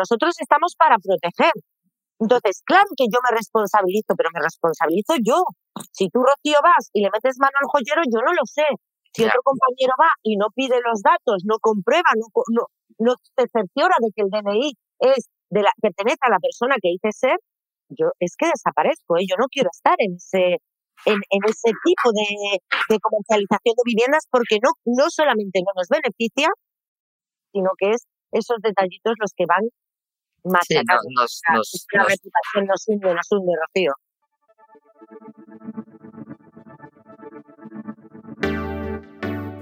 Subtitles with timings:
[0.00, 1.52] nosotros estamos para proteger.
[2.20, 5.40] Entonces, claro que yo me responsabilizo, pero me responsabilizo yo.
[5.92, 8.68] Si tú, Rocío, vas y le metes mano al joyero, yo no lo sé.
[9.12, 12.62] Si otro compañero va y no pide los datos, no comprueba, no, no,
[12.98, 16.94] no se cerciora de que el DNI es de la, pertenece a la persona que
[16.94, 17.38] dice ser,
[17.88, 19.26] yo es que desaparezco, ¿eh?
[19.28, 20.62] yo no quiero estar en ese,
[21.06, 25.88] en, en ese tipo de, de, comercialización de viviendas porque no, no solamente no nos
[25.88, 26.48] beneficia,
[27.52, 29.66] sino que es esos detallitos los que van
[30.44, 30.82] más sí, no,
[31.20, 33.92] nos, la, nos, la nos, reputación nos hunde, nos hunde, Rocío.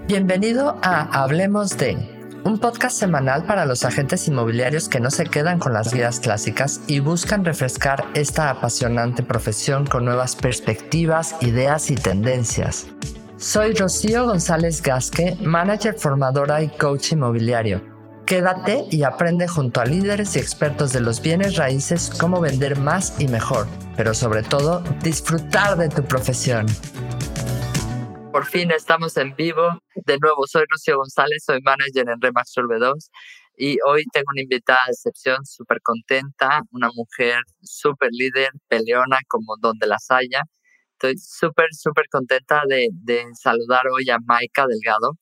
[0.06, 1.96] Bienvenido a Hablemos de,
[2.44, 6.80] un podcast semanal para los agentes inmobiliarios que no se quedan con las guías clásicas
[6.86, 12.86] y buscan refrescar esta apasionante profesión con nuevas perspectivas, ideas y tendencias.
[13.36, 17.97] Soy Rocío González Gasque, manager formadora y coach inmobiliario.
[18.28, 23.18] Quédate y aprende junto a líderes y expertos de los bienes raíces cómo vender más
[23.18, 23.66] y mejor,
[23.96, 26.66] pero sobre todo disfrutar de tu profesión.
[28.30, 29.80] Por fin estamos en vivo.
[29.94, 33.10] De nuevo, soy Rocío González, soy manager en Remax Urbe 2
[33.56, 39.56] y hoy tengo una invitada de excepción súper contenta, una mujer súper líder, peleona como
[39.58, 40.42] donde las haya.
[40.92, 45.16] Estoy súper, súper contenta de, de saludar hoy a Maika Delgado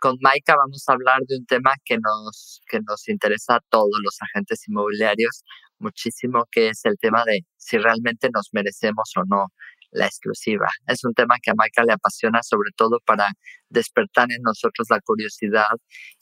[0.00, 4.00] con Maika vamos a hablar de un tema que nos, que nos interesa a todos
[4.02, 5.44] los agentes inmobiliarios
[5.78, 9.46] muchísimo, que es el tema de si realmente nos merecemos o no
[9.92, 10.68] la exclusiva.
[10.86, 13.28] Es un tema que a Maika le apasiona sobre todo para
[13.68, 15.68] despertar en nosotros la curiosidad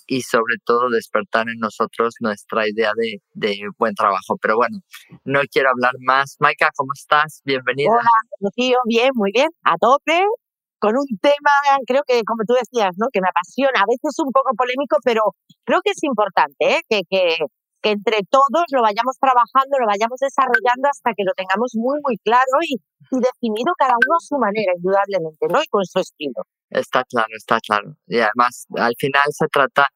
[0.07, 4.37] y sobre todo despertar en nosotros nuestra idea de, de buen trabajo.
[4.41, 4.79] Pero bueno,
[5.25, 6.37] no quiero hablar más.
[6.41, 7.43] Maika, ¿cómo estás?
[7.45, 7.91] Bienvenida.
[7.93, 10.25] Hola, Rocío, bien, muy bien, a tope,
[10.79, 11.55] con un tema,
[11.87, 13.09] creo que como tú decías, ¿no?
[13.13, 15.35] que me apasiona, a veces un poco polémico, pero
[15.65, 16.81] creo que es importante ¿eh?
[16.89, 17.39] que, que,
[17.83, 22.17] que entre todos lo vayamos trabajando, lo vayamos desarrollando hasta que lo tengamos muy, muy
[22.19, 22.77] claro y,
[23.11, 25.63] y definido cada uno a su manera, indudablemente, ¿no?
[25.63, 26.43] Y con su estilo.
[26.71, 27.97] Está claro, está claro.
[28.07, 29.89] Y además, al final se trata,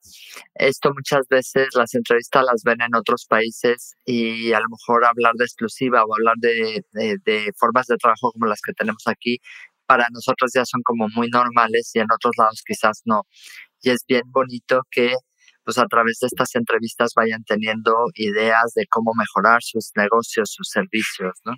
[0.54, 5.34] esto muchas veces las entrevistas las ven en otros países y a lo mejor hablar
[5.34, 9.38] de exclusiva o hablar de, de, de formas de trabajo como las que tenemos aquí,
[9.92, 13.24] para nosotros ya son como muy normales y en otros lados quizás no.
[13.82, 15.16] Y es bien bonito que
[15.64, 20.70] pues a través de estas entrevistas vayan teniendo ideas de cómo mejorar sus negocios, sus
[20.70, 21.52] servicios, ¿no?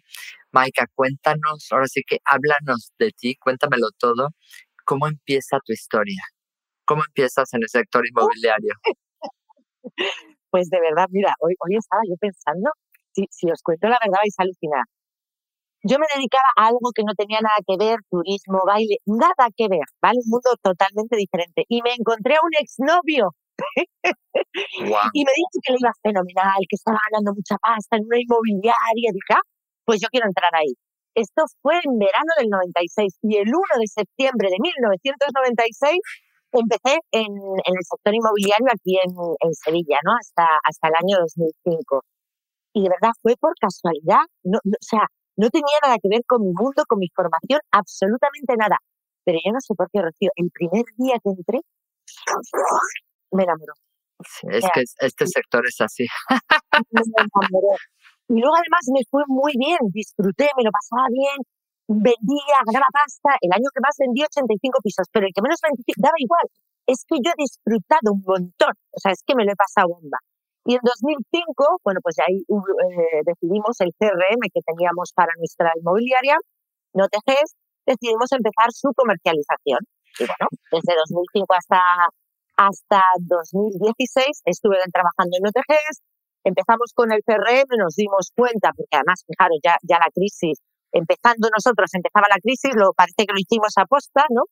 [0.50, 4.30] Maika, cuéntanos, ahora sí que háblanos de ti, cuéntamelo todo.
[4.84, 6.22] ¿Cómo empieza tu historia?
[6.84, 8.74] ¿Cómo empiezas en el sector inmobiliario?
[10.50, 12.70] Pues de verdad, mira, hoy, hoy estaba yo pensando,
[13.12, 14.84] si, si os cuento la verdad vais a alucinar.
[15.84, 19.68] Yo me dedicaba a algo que no tenía nada que ver, turismo, baile, nada que
[19.68, 20.18] ver, ¿vale?
[20.24, 21.64] Un mundo totalmente diferente.
[21.68, 23.34] Y me encontré a un exnovio
[24.78, 25.10] Wow.
[25.12, 29.10] y me dijo que le iba fenomenal, que estaba ganando mucha pasta en una inmobiliaria.
[29.12, 29.42] Dije, ah,
[29.84, 30.74] pues yo quiero entrar ahí.
[31.14, 35.98] Esto fue en verano del 96 y el 1 de septiembre de 1996
[36.52, 40.12] empecé en, en el sector inmobiliario aquí en, en Sevilla, ¿no?
[40.18, 42.02] Hasta, hasta el año 2005.
[42.74, 45.06] Y de verdad fue por casualidad, no, no, o sea,
[45.36, 48.76] no tenía nada que ver con mi mundo, con mi formación, absolutamente nada.
[49.24, 51.60] Pero yo no sé por qué, Rocío, el primer día que entré,
[53.32, 53.72] me enamoró.
[54.22, 56.06] Sí, es que este sector es así.
[56.90, 57.74] Me enamoró.
[58.28, 61.36] Y luego además me fue muy bien, disfruté, me lo pasaba bien,
[61.88, 63.36] vendía, ganaba pasta.
[63.40, 66.46] El año que más vendí 85 pisos, pero el que menos vendí daba igual.
[66.86, 68.72] Es que yo he disfrutado un montón.
[68.92, 70.18] O sea, es que me lo he pasado bomba.
[70.64, 76.36] Y en 2005, bueno, pues ahí eh, decidimos el CRM que teníamos para nuestra inmobiliaria,
[76.94, 77.52] NoTGs,
[77.84, 79.80] decidimos empezar su comercialización.
[80.18, 81.80] Y bueno, desde 2005 hasta,
[82.56, 86.00] hasta 2016 estuve trabajando en NoTGs,
[86.44, 91.48] empezamos con el CRM, nos dimos cuenta, porque además, fijaros, ya, ya la crisis, empezando
[91.52, 94.48] nosotros, empezaba la crisis, lo parece que lo hicimos a posta, ¿no?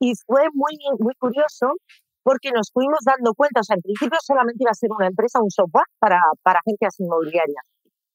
[0.00, 1.78] Y fue muy, muy curioso
[2.22, 5.42] porque nos fuimos dando cuenta, o sea, en principio solamente iba a ser una empresa,
[5.42, 7.66] un software para, para agencias inmobiliarias,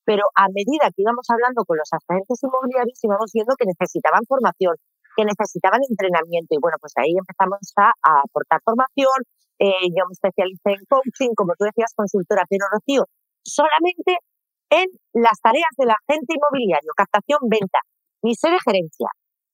[0.08, 4.76] pero a medida que íbamos hablando con los agentes inmobiliarios íbamos viendo que necesitaban formación,
[5.18, 7.92] que necesitaban entrenamiento y bueno, pues ahí empezamos a,
[8.24, 9.20] aportar formación,
[9.60, 13.04] eh, yo me especialicé en coaching, como tú decías, consultora, pero Rocío,
[13.44, 14.24] solamente
[14.70, 17.80] en las tareas del agente inmobiliario, captación, venta,
[18.22, 19.10] ni sé de gerencia,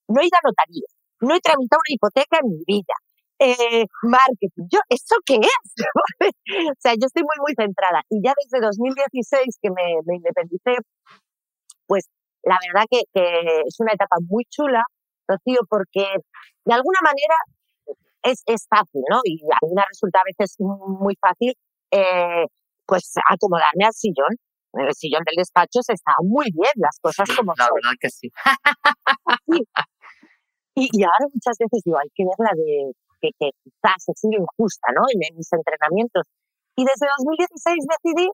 [0.08, 0.90] no he ido a notaría,
[1.22, 2.96] no he tramitado una hipoteca en mi vida,
[3.40, 4.68] eh, marketing.
[4.72, 5.86] Yo, ¿eso qué es?
[6.72, 8.02] o sea, yo estoy muy, muy centrada.
[8.10, 10.78] Y ya desde 2016 que me, me independicé,
[11.88, 12.06] pues
[12.44, 14.84] la verdad que, que, es una etapa muy chula,
[15.28, 16.06] Rocío, porque
[16.66, 17.36] de alguna manera
[18.24, 19.20] es, es fácil, ¿no?
[19.24, 21.54] Y a mí me resulta a veces muy fácil
[21.92, 22.46] eh,
[22.86, 24.36] pues acomodarme al sillón.
[24.74, 27.76] En el sillón del despacho se está muy bien, las cosas como La son.
[27.76, 28.30] verdad que sí.
[30.76, 32.94] Y, y ahora muchas veces digo, hay que ver la de
[33.24, 35.08] que, que quizás he sido injusta, ¿no?
[35.08, 36.28] En, en mis entrenamientos.
[36.76, 38.28] Y desde 2016 decidí,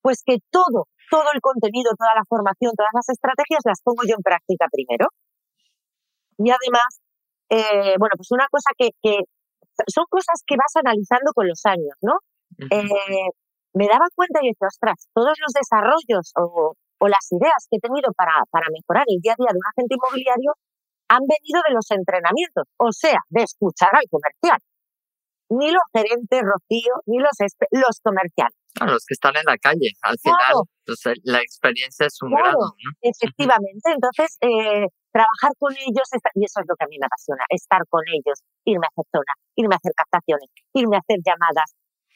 [0.00, 4.16] pues que todo, todo el contenido, toda la formación, todas las estrategias las pongo yo
[4.16, 5.12] en práctica primero.
[6.40, 6.90] Y además,
[7.52, 9.20] eh, bueno, pues una cosa que, que
[9.92, 12.16] son cosas que vas analizando con los años, ¿no?
[12.58, 13.28] Eh,
[13.74, 17.80] me daba cuenta y decía, ostras, todos los desarrollos o, o las ideas que he
[17.80, 20.52] tenido para, para mejorar el día a día de un agente inmobiliario
[21.12, 24.58] han venido de los entrenamientos, o sea, de escuchar al comercial.
[25.52, 27.36] Ni los gerentes, Rocío, ni los,
[27.70, 28.56] los comerciales.
[28.80, 30.64] A los que están en la calle, al Claro.
[30.88, 32.44] final, la experiencia es un Claro.
[32.56, 32.90] grado, ¿no?
[33.04, 36.08] Efectivamente, entonces eh, trabajar con ellos,
[36.40, 39.04] y eso es lo que a mí me apasiona, estar con ellos, irme a hacer
[39.12, 41.68] zona, irme a hacer captaciones, irme a hacer llamadas,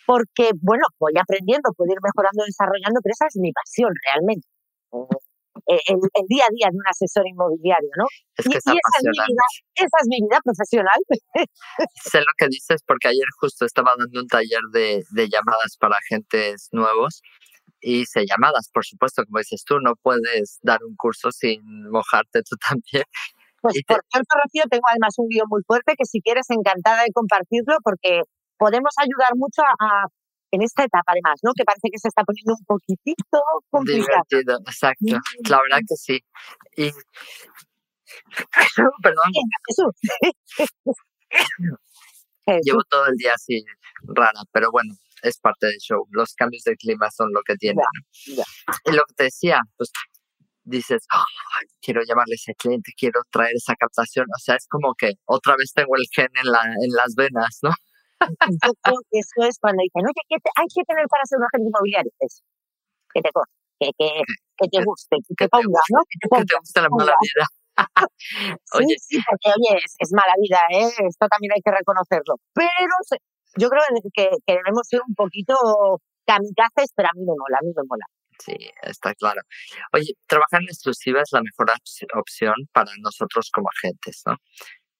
[0.08, 4.48] porque, bueno, voy aprendiendo, puedo ir mejorando, desarrollando, pero esa es mi pasión realmente.
[5.66, 8.04] Eh, el, el día a día de un asesor inmobiliario, ¿no?
[8.36, 9.42] Es Y, que es y esa, es mi vida,
[9.74, 11.00] esa es mi vida profesional.
[12.12, 15.96] Sé lo que dices porque ayer justo estaba dando un taller de, de llamadas para
[15.96, 17.22] agentes nuevos
[17.80, 21.60] y hice llamadas, por supuesto, como dices tú, no puedes dar un curso sin
[21.90, 23.04] mojarte tú también.
[23.60, 27.12] Pues por cierto, Rocío, tengo además un guion muy fuerte que si quieres encantada de
[27.12, 28.20] compartirlo porque
[28.58, 30.06] podemos ayudar mucho a-
[30.50, 31.52] en esta etapa además, ¿no?
[31.56, 33.40] Que parece que se está poniendo un poquitito
[33.70, 34.22] complicado.
[34.32, 35.18] Divertido, exacto.
[35.48, 36.20] La verdad que sí.
[36.76, 36.90] Y
[39.02, 39.32] perdón,
[42.62, 43.64] llevo todo el día así
[44.02, 46.06] rara, pero bueno, es parte del show.
[46.10, 47.84] Los cambios de clima son lo que tienen.
[48.26, 49.90] Y lo que te decía, pues
[50.64, 54.26] dices, "Ay, quiero llamarle a ese cliente, quiero traer esa captación.
[54.34, 57.58] O sea, es como que otra vez tengo el gen en, la, en las venas,
[57.62, 57.70] ¿no?
[58.20, 61.38] Yo creo que eso es cuando dicen, oye, ¿qué te- hay que tener para ser
[61.38, 62.12] un agente inmobiliario?
[62.20, 62.42] Eso.
[63.14, 63.30] Que te
[63.78, 64.10] que, que,
[64.56, 66.00] que te guste, que te ponga, ¿no?
[66.08, 67.44] Que te guste la mala vida.
[68.18, 70.88] Sí, Oye, sí, porque oye, es, es mala vida, ¿eh?
[71.06, 72.36] Esto también hay que reconocerlo.
[72.54, 72.70] Pero
[73.58, 73.82] yo creo
[74.14, 75.54] que, que debemos ser un poquito
[76.26, 78.06] kamikazes, pero a mí me mola, a mí me mola.
[78.42, 79.42] Sí, está claro.
[79.92, 84.36] Oye, trabajar en exclusiva es la mejor opci- opción para nosotros como agentes, ¿no?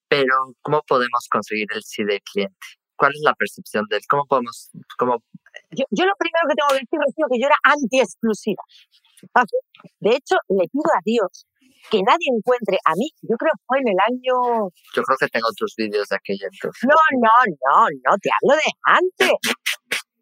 [0.09, 2.67] Pero, ¿cómo podemos conseguir el sí del cliente?
[2.96, 4.02] ¿Cuál es la percepción de él?
[4.08, 5.22] ¿Cómo podemos, cómo,
[5.70, 8.62] Yo, yo lo primero que tengo que decir, Rocío, que yo era anti-exclusiva.
[10.00, 11.46] De hecho, le pido a Dios
[11.90, 14.70] que nadie encuentre a mí, yo creo que fue en el año...
[14.94, 16.82] yo creo que tengo tus vídeos de aquella entonces.
[16.82, 19.38] No, no, no, no, te hablo de antes.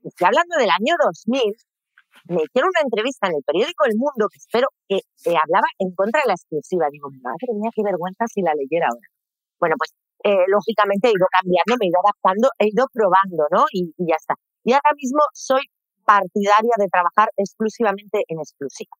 [0.04, 1.40] Estoy hablando del año 2000.
[2.28, 5.92] Me hicieron una entrevista en el periódico El Mundo, que espero que eh, hablaba en
[5.94, 6.88] contra de la exclusiva.
[6.92, 9.08] Digo, madre mía, qué vergüenza si la leyera ahora.
[9.60, 9.92] Bueno, pues
[10.24, 13.64] eh, lógicamente he ido cambiando, me he ido adaptando, he ido probando, ¿no?
[13.72, 14.34] Y, y ya está.
[14.64, 15.62] Y ahora mismo soy
[16.04, 18.92] partidaria de trabajar exclusivamente en exclusiva.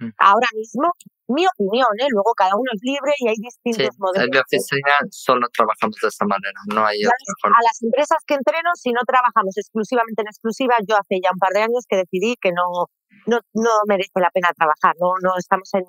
[0.00, 0.10] Mm.
[0.18, 0.90] Ahora mismo,
[1.28, 2.06] mi opinión, ¿eh?
[2.10, 4.28] Luego cada uno es libre y hay Sí, distintos en modelos.
[4.30, 7.56] mi oficina solo trabajamos de esta manera, no hay otra forma.
[7.58, 11.38] a las empresas que entreno, si no trabajamos exclusivamente en exclusiva, yo hace ya un
[11.38, 12.86] par de años que decidí que no,
[13.26, 15.84] no, no merece la pena trabajar, no, no estamos en,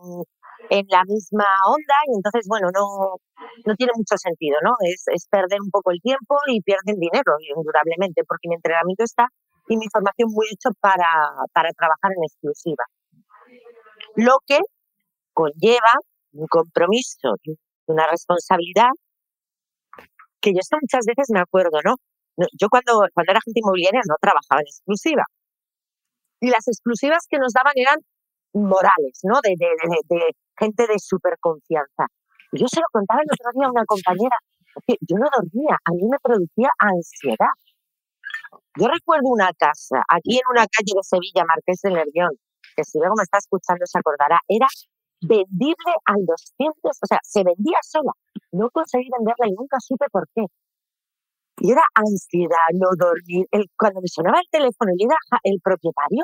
[0.70, 3.18] en la misma onda y entonces, bueno, no,
[3.66, 4.74] no tiene mucho sentido, ¿no?
[4.82, 9.28] Es, es perder un poco el tiempo y pierden dinero, indudablemente, porque mi entrenamiento está
[9.68, 11.10] y mi formación muy hecho para,
[11.54, 12.84] para trabajar en exclusiva.
[14.16, 14.60] Lo que
[15.34, 15.94] conlleva
[16.34, 17.36] un compromiso
[17.88, 18.90] una responsabilidad
[20.42, 21.96] que yo esto muchas veces me acuerdo, ¿no?
[22.54, 25.24] Yo cuando, cuando era agente inmobiliaria no trabajaba en exclusiva.
[26.40, 27.98] Y las exclusivas que nos daban eran
[28.54, 29.40] morales, ¿no?
[29.44, 32.08] De, de gente de súper confianza.
[32.52, 34.38] Yo se lo contaba el otro día a una compañera,
[35.02, 37.54] yo no dormía, a mí me producía ansiedad.
[38.76, 42.32] Yo recuerdo una casa, aquí en una calle de Sevilla, Marqués de Nervión,
[42.76, 44.68] que si luego me está escuchando se acordará, era
[45.22, 48.12] vendible al 200, o sea, se vendía sola.
[48.52, 50.46] No conseguí venderla y nunca supe por qué.
[51.62, 53.46] Y era ansiedad, no dormir.
[53.78, 56.24] Cuando me sonaba el teléfono y era el propietario.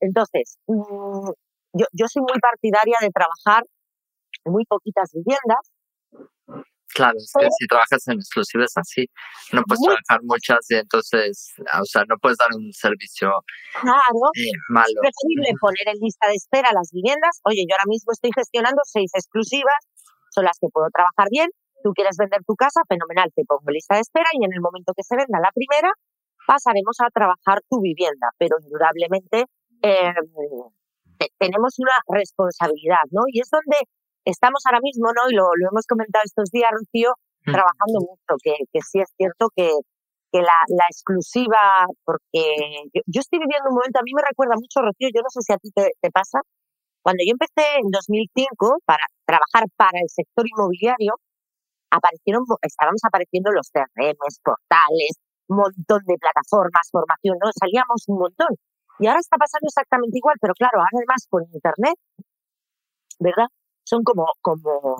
[0.00, 1.30] Entonces, mm,
[1.74, 3.64] yo, yo soy muy partidaria de trabajar
[4.44, 5.62] en muy poquitas viviendas.
[6.94, 9.10] Claro, es que si trabajas en exclusiva es así,
[9.50, 13.34] no puedes trabajar muchas y entonces, ah, o sea, no puedes dar un servicio
[13.82, 14.94] Claro, eh, es malo.
[15.02, 17.42] preferible poner en lista de espera las viviendas.
[17.42, 19.74] Oye, yo ahora mismo estoy gestionando seis exclusivas,
[20.30, 21.50] son las que puedo trabajar bien.
[21.82, 24.60] Tú quieres vender tu casa, fenomenal, te pongo en lista de espera y en el
[24.62, 25.90] momento que se venda la primera,
[26.46, 28.30] pasaremos a trabajar tu vivienda.
[28.38, 29.50] Pero indudablemente
[29.82, 30.14] eh,
[31.18, 33.22] te- tenemos una responsabilidad, ¿no?
[33.28, 33.76] Y es donde
[34.24, 35.30] estamos ahora mismo, ¿no?
[35.30, 37.12] Y lo, lo hemos comentado estos días, Rocío,
[37.46, 37.52] Mm.
[37.52, 39.68] trabajando mucho, que, que sí es cierto que,
[40.32, 42.40] que la, la exclusiva, porque
[43.06, 45.52] yo, estoy viviendo un momento, a mí me recuerda mucho, Rocío, yo no sé si
[45.52, 46.40] a ti te, te pasa,
[47.02, 51.14] cuando yo empecé en 2005 para trabajar para el sector inmobiliario,
[51.90, 55.12] aparecieron, estábamos apareciendo los CRMs, portales,
[55.48, 57.50] un montón de plataformas, formación, ¿no?
[57.58, 58.48] Salíamos un montón.
[58.98, 61.96] Y ahora está pasando exactamente igual, pero claro, además con Internet,
[63.18, 63.48] ¿verdad?
[63.84, 64.96] Son como, como,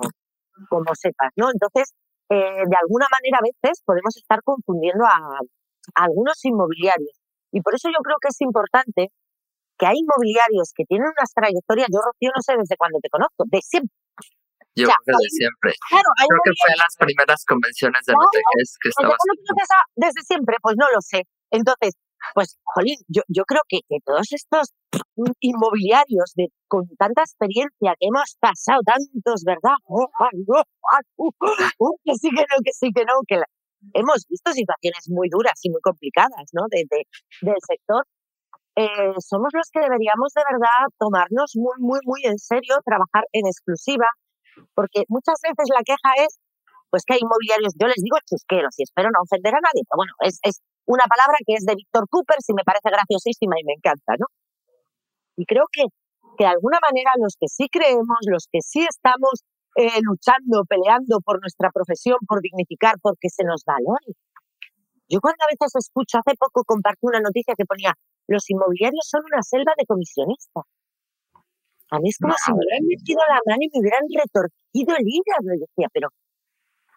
[0.69, 1.49] como sepas, ¿no?
[1.51, 1.93] Entonces,
[2.29, 5.39] eh, de alguna manera a veces podemos estar confundiendo a,
[5.95, 7.15] algunos inmobiliarios.
[7.51, 9.11] Y por eso yo creo que es importante
[9.77, 13.43] que hay inmobiliarios que tienen unas trayectorias, yo Rocío no sé desde cuándo te conozco,
[13.45, 13.95] de siempre,
[14.75, 15.71] yo creo que siempre.
[15.71, 19.17] creo que fue en las primeras convenciones de claro, que estabas.
[19.95, 20.57] desde siempre?
[20.61, 21.23] Pues no lo sé.
[21.49, 21.95] Entonces,
[22.33, 24.73] pues, jolín, yo, yo creo que, que todos estos
[25.39, 29.75] inmobiliarios de, con tanta experiencia que hemos pasado, tantos, ¿verdad?
[29.87, 30.07] Oh,
[32.03, 33.39] que sí, que no, que sí, que no, que
[33.93, 36.63] hemos visto situaciones muy duras y muy complicadas, ¿no?
[36.69, 36.85] De,
[37.41, 38.05] del sector.
[38.75, 43.47] Eh, somos los que deberíamos de verdad tomarnos muy, muy, muy en serio, trabajar en
[43.47, 44.07] exclusiva,
[44.73, 46.39] porque muchas veces la queja es,
[46.89, 49.97] pues que hay inmobiliarios, yo les digo chusqueros y espero no ofender a nadie, pero
[49.97, 53.73] bueno, es una palabra que es de Víctor Cooper, si me parece graciosísima y me
[53.73, 54.27] encanta, ¿no?
[55.37, 55.83] Y creo que,
[56.37, 59.43] que de alguna manera los que sí creemos, los que sí estamos
[59.75, 64.15] eh, luchando, peleando por nuestra profesión, por dignificar, porque se nos valore.
[65.09, 67.93] Yo cuando a veces escucho, hace poco compartí una noticia que ponía,
[68.27, 70.63] los inmobiliarios son una selva de comisionistas.
[71.91, 75.05] A mí es como si me hubieran metido la mano y me hubieran retorcido el
[75.05, 75.53] hígado.
[75.53, 76.09] Y decía, pero,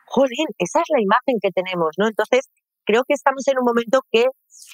[0.07, 2.09] jolín, esa es la imagen que tenemos, ¿no?
[2.09, 2.49] Entonces,
[2.89, 4.25] creo que estamos en un momento que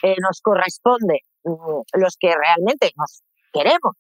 [0.06, 3.99] eh, nos corresponde, mm, los que realmente nos queremos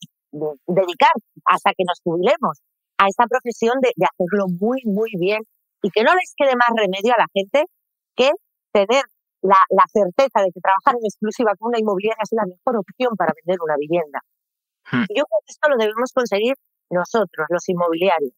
[0.66, 1.14] dedicar
[1.46, 2.62] hasta que nos jubilemos
[2.98, 5.42] a esta profesión de, hacerlo muy, muy bien
[5.82, 7.66] y que no les quede más remedio a la gente
[8.16, 8.30] que
[8.72, 9.02] tener
[9.42, 13.14] la, la certeza de que trabajar en exclusiva con una inmobiliaria es la mejor opción
[13.16, 14.20] para vender una vivienda.
[14.90, 15.06] Hmm.
[15.10, 16.54] yo creo que esto lo debemos conseguir
[16.90, 18.34] nosotros, los inmobiliarios.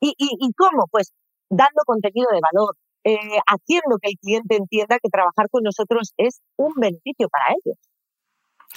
[0.00, 0.86] ¿Y, y, cómo?
[0.90, 1.12] Pues
[1.48, 6.40] dando contenido de valor, eh, haciendo que el cliente entienda que trabajar con nosotros es
[6.56, 7.78] un beneficio para ellos.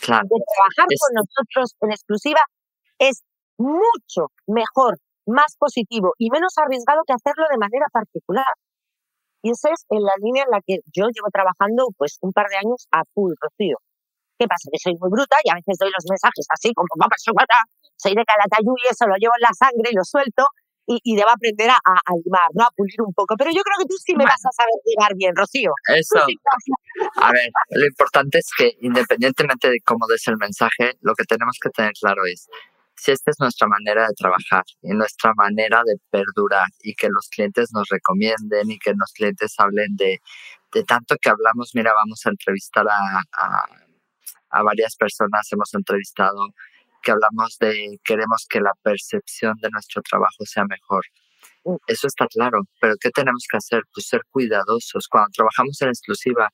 [0.01, 0.27] Claro.
[0.27, 2.41] trabajar con nosotros en exclusiva
[2.99, 3.23] es
[3.57, 8.53] mucho mejor, más positivo y menos arriesgado que hacerlo de manera particular.
[9.41, 12.47] Y esa es en la línea en la que yo llevo trabajando pues un par
[12.49, 13.77] de años a full, Rocío.
[14.37, 14.69] ¿Qué pasa?
[14.71, 17.15] Que soy muy bruta y a veces doy los mensajes así, como papá,
[17.95, 20.43] soy de Calatayud y eso lo llevo en la sangre y lo suelto
[20.87, 22.63] y, y debo aprender a, a, limar, ¿no?
[22.63, 23.35] A pulir un poco.
[23.37, 25.71] Pero yo creo que tú sí me vas a saber ligar bien, Rocío.
[25.87, 26.19] Eso.
[27.21, 31.57] a ver, lo importante es que independientemente de cómo des el mensaje, lo que tenemos
[31.61, 32.47] que tener claro es
[32.97, 37.27] si esta es nuestra manera de trabajar y nuestra manera de perdurar y que los
[37.29, 40.21] clientes nos recomienden y que los clientes hablen de,
[40.73, 43.65] de tanto que hablamos, mira, vamos a entrevistar a, a
[44.55, 46.49] a varias personas hemos entrevistado
[47.05, 51.05] que hablamos de queremos que la percepción de nuestro trabajo sea mejor.
[51.63, 51.75] Mm.
[51.87, 53.83] Eso está claro, pero ¿qué tenemos que hacer?
[53.93, 55.07] Pues ser cuidadosos.
[55.07, 56.49] Cuando trabajamos en exclusiva,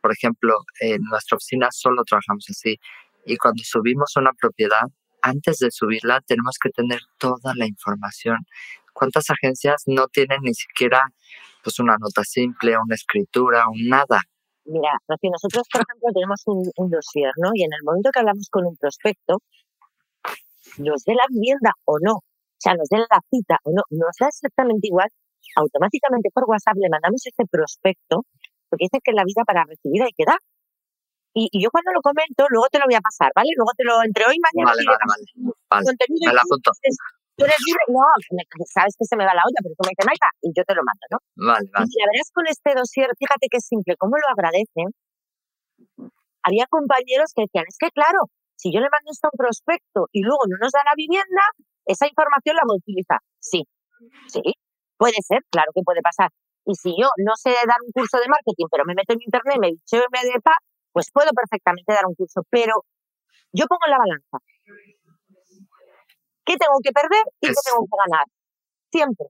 [0.00, 2.78] por ejemplo, en nuestra oficina solo trabajamos así.
[3.26, 4.86] Y cuando subimos una propiedad,
[5.22, 8.38] antes de subirla tenemos que tener toda la información.
[8.92, 11.02] ¿Cuántas agencias no tienen ni siquiera
[11.64, 14.20] pues una nota simple, una escritura, un nada?
[14.64, 17.50] Mira, nosotros, por ejemplo, tenemos un, un dossier, ¿no?
[17.54, 19.38] Y en el momento que hablamos con un prospecto,
[20.78, 24.14] nos dé la vivienda o no, o sea, nos dé la cita o no, nos
[24.18, 25.08] da exactamente igual,
[25.56, 28.24] automáticamente por WhatsApp le mandamos ese prospecto,
[28.68, 30.38] porque dice que en la vida para recibir hay que dar.
[31.34, 33.50] Y, y, yo cuando lo comento, luego te lo voy a pasar, ¿vale?
[33.56, 34.72] Luego te lo, entre hoy y mañana.
[34.72, 35.24] Vale, vale, vale.
[35.68, 35.92] vale.
[36.08, 36.72] Me la apunto
[37.36, 38.00] tú eres libre, no,
[38.64, 40.74] sabes que se me va la olla, pero tú me dices, Maika, y yo te
[40.74, 41.18] lo mando, ¿no?
[41.36, 41.86] Vale, vale.
[41.86, 44.88] Y la verdad es con este dossier, fíjate qué simple, cómo lo agradecen.
[46.42, 50.08] Había compañeros que decían, es que claro, si yo le mando esto a un prospecto
[50.12, 51.42] y luego no nos da la vivienda,
[51.84, 53.20] esa información la voy a utilizar.
[53.38, 53.62] Sí,
[54.28, 54.42] sí,
[54.96, 56.30] puede ser, claro que puede pasar.
[56.66, 59.56] Y si yo no sé dar un curso de marketing, pero me meto en internet,
[59.60, 60.56] me en MDPA,
[60.92, 62.42] pues puedo perfectamente dar un curso.
[62.50, 62.74] Pero
[63.52, 64.38] yo pongo en la balanza
[66.46, 68.26] ¿Qué tengo que perder y qué tengo que ganar?
[68.90, 69.26] Siempre.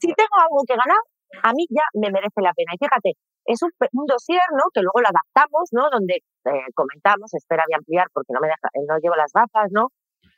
[0.00, 1.02] Si tengo algo que ganar,
[1.42, 2.72] a mí ya me merece la pena.
[2.76, 3.16] Y fíjate,
[3.46, 4.64] es un, un dossier, ¿no?
[4.72, 5.90] Que luego lo adaptamos, ¿no?
[5.90, 9.88] Donde eh, comentamos, espera de ampliar porque no me deja, no llevo las gafas, ¿no?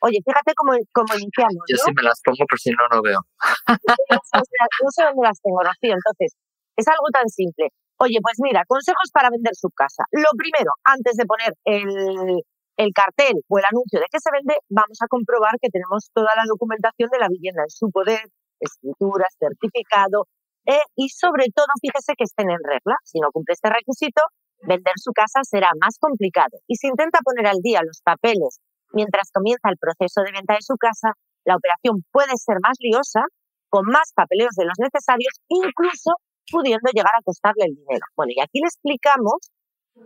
[0.01, 1.63] Oye, fíjate cómo, cómo iniciamos.
[1.69, 3.19] Yo sí me las pongo, por si no, no veo.
[3.67, 5.95] no sé dónde las tengo, Rocío.
[5.95, 6.35] Entonces,
[6.75, 7.69] es algo tan simple.
[7.97, 10.03] Oye, pues mira, consejos para vender su casa.
[10.11, 12.43] Lo primero, antes de poner el,
[12.77, 16.35] el cartel o el anuncio de que se vende, vamos a comprobar que tenemos toda
[16.35, 18.27] la documentación de la vivienda en su poder,
[18.59, 20.27] escrituras, certificado,
[20.65, 22.95] eh, y sobre todo, fíjese que estén en regla.
[23.03, 24.21] Si no cumple este requisito,
[24.61, 26.57] vender su casa será más complicado.
[26.67, 28.59] Y si intenta poner al día los papeles
[28.91, 31.13] mientras comienza el proceso de venta de su casa,
[31.45, 33.21] la operación puede ser más liosa,
[33.69, 36.17] con más papeleos de los necesarios, incluso
[36.49, 38.05] pudiendo llegar a costarle el dinero.
[38.15, 39.51] Bueno, y aquí le explicamos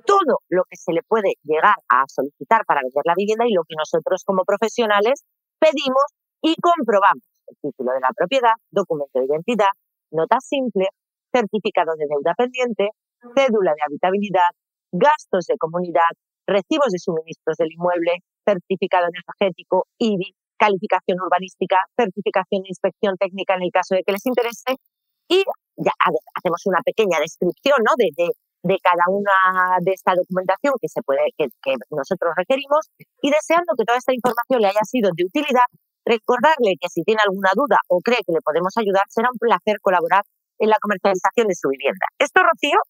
[0.06, 3.64] todo lo que se le puede llegar a solicitar para vender la vivienda y lo
[3.64, 5.24] que nosotros como profesionales
[5.60, 6.06] pedimos
[6.42, 7.24] y comprobamos.
[7.48, 9.74] El título de la propiedad, documento de identidad,
[10.12, 10.88] nota simple,
[11.32, 12.90] certificado de deuda pendiente,
[13.36, 14.52] cédula de habitabilidad,
[14.92, 16.10] gastos de comunidad,
[16.48, 23.64] recibos de suministros del inmueble, certificado energético, IBI, calificación urbanística, certificación de inspección técnica en
[23.64, 24.76] el caso de que les interese
[25.30, 25.44] y
[25.78, 25.94] ya
[26.36, 27.94] hacemos una pequeña descripción ¿no?
[27.96, 32.90] de, de, cada una de esta documentación que, se puede, que, que nosotros requerimos
[33.22, 35.70] y deseando que toda esta información le haya sido de utilidad,
[36.10, 39.78] recordarle que si tiene alguna duda o cree que le podemos ayudar, será un placer
[39.82, 40.26] colaborar
[40.58, 42.06] en la comercialización de su vivienda.
[42.18, 42.82] Esto, Rocío,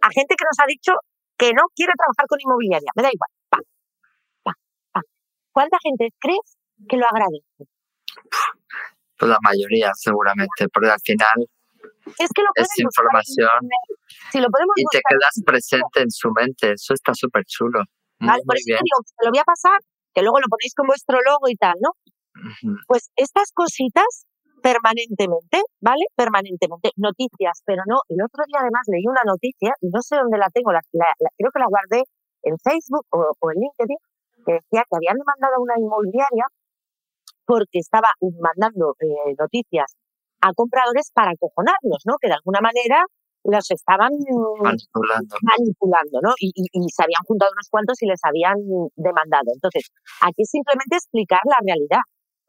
[0.00, 0.92] a gente que nos ha dicho
[1.36, 2.90] que no quiere trabajar con inmobiliaria.
[2.94, 3.30] Me da igual.
[5.52, 6.56] ¿Cuánta gente crees
[6.88, 7.68] que lo agradece?
[9.18, 11.44] Pues la mayoría, seguramente, porque al final
[12.18, 13.60] es, que lo es información
[14.30, 16.72] si lo podemos y te quedas presente en su mente.
[16.72, 17.84] Eso está súper chulo.
[18.18, 19.78] por eso digo, te lo voy a pasar,
[20.14, 21.90] que luego lo ponéis con vuestro logo y tal, ¿no?
[22.86, 24.26] Pues estas cositas
[24.62, 26.06] permanentemente, ¿vale?
[26.14, 26.90] Permanentemente.
[26.96, 27.98] Noticias, pero no.
[28.08, 31.50] El otro día además leí una noticia y no sé dónde la tengo, la, creo
[31.52, 32.04] que la guardé
[32.44, 34.00] en Facebook o, en LinkedIn,
[34.46, 36.46] que decía que habían mandado a una inmobiliaria
[37.44, 38.08] porque estaba
[38.40, 39.94] mandando eh, noticias
[40.40, 42.14] a compradores para acojonarlos, ¿no?
[42.20, 43.04] Que de alguna manera
[43.44, 44.12] los estaban
[44.62, 46.30] manipulando, manipulando ¿no?
[46.38, 48.54] Y, y, y, se habían juntado unos cuantos y les habían
[48.94, 49.50] demandado.
[49.52, 52.02] Entonces, aquí simplemente explicar la realidad.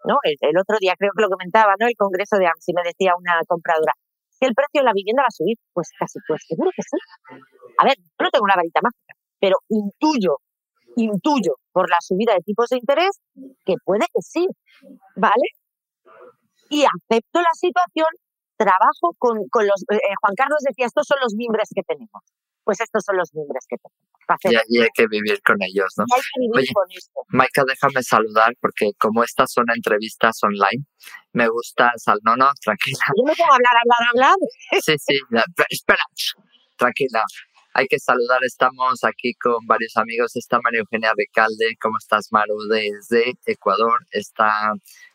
[0.05, 0.17] ¿No?
[0.23, 1.87] El, otro día creo que lo comentaba, ¿no?
[1.87, 3.93] El congreso de AMSI me decía una compradora,
[4.39, 5.57] que el precio de la vivienda va a subir.
[5.73, 6.97] Pues casi, pues seguro que sí.
[7.77, 10.37] A ver, no tengo una varita mágica, pero intuyo,
[10.95, 13.19] intuyo por la subida de tipos de interés
[13.65, 14.47] que puede que sí,
[15.15, 15.47] ¿vale?
[16.69, 18.09] Y acepto la situación,
[18.57, 19.83] trabajo con, con los...
[19.91, 22.23] Eh, Juan Carlos decía, estos son los mimbres que tenemos
[22.63, 24.13] pues estos son los miembros que tenemos.
[24.69, 26.05] Y, hay que vivir con ellos, ¿no?
[26.07, 27.21] Y hay que vivir con esto.
[27.29, 30.85] Maika, déjame saludar porque como estas son entrevistas online,
[31.33, 33.03] me gusta sal no, no, tranquila.
[33.17, 34.35] Yo me puedo hablar, hablar, hablar.
[34.81, 35.19] Sí, sí,
[35.69, 36.03] espera,
[36.77, 37.23] tranquila.
[37.75, 40.35] Hay que saludar, estamos aquí con varios amigos.
[40.35, 42.55] Está María Eugenia Recalde, ¿cómo estás, Maru?
[42.69, 43.99] Desde Ecuador.
[44.11, 44.73] Está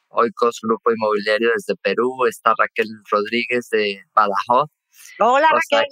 [0.08, 2.26] Oikos Grupo Inmobiliario desde Perú.
[2.26, 4.70] Está Raquel Rodríguez de Badajoz.
[5.18, 5.87] Hola, Raquel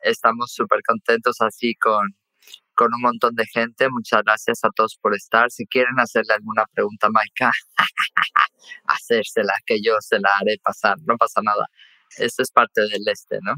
[0.00, 2.06] estamos súper contentos así con,
[2.74, 3.88] con un montón de gente.
[3.90, 5.50] Muchas gracias a todos por estar.
[5.50, 7.50] Si quieren hacerle alguna pregunta a Maika,
[8.84, 11.66] hacérsela, que yo se la haré pasar, no pasa nada.
[12.16, 13.54] Esto es parte del este, ¿no?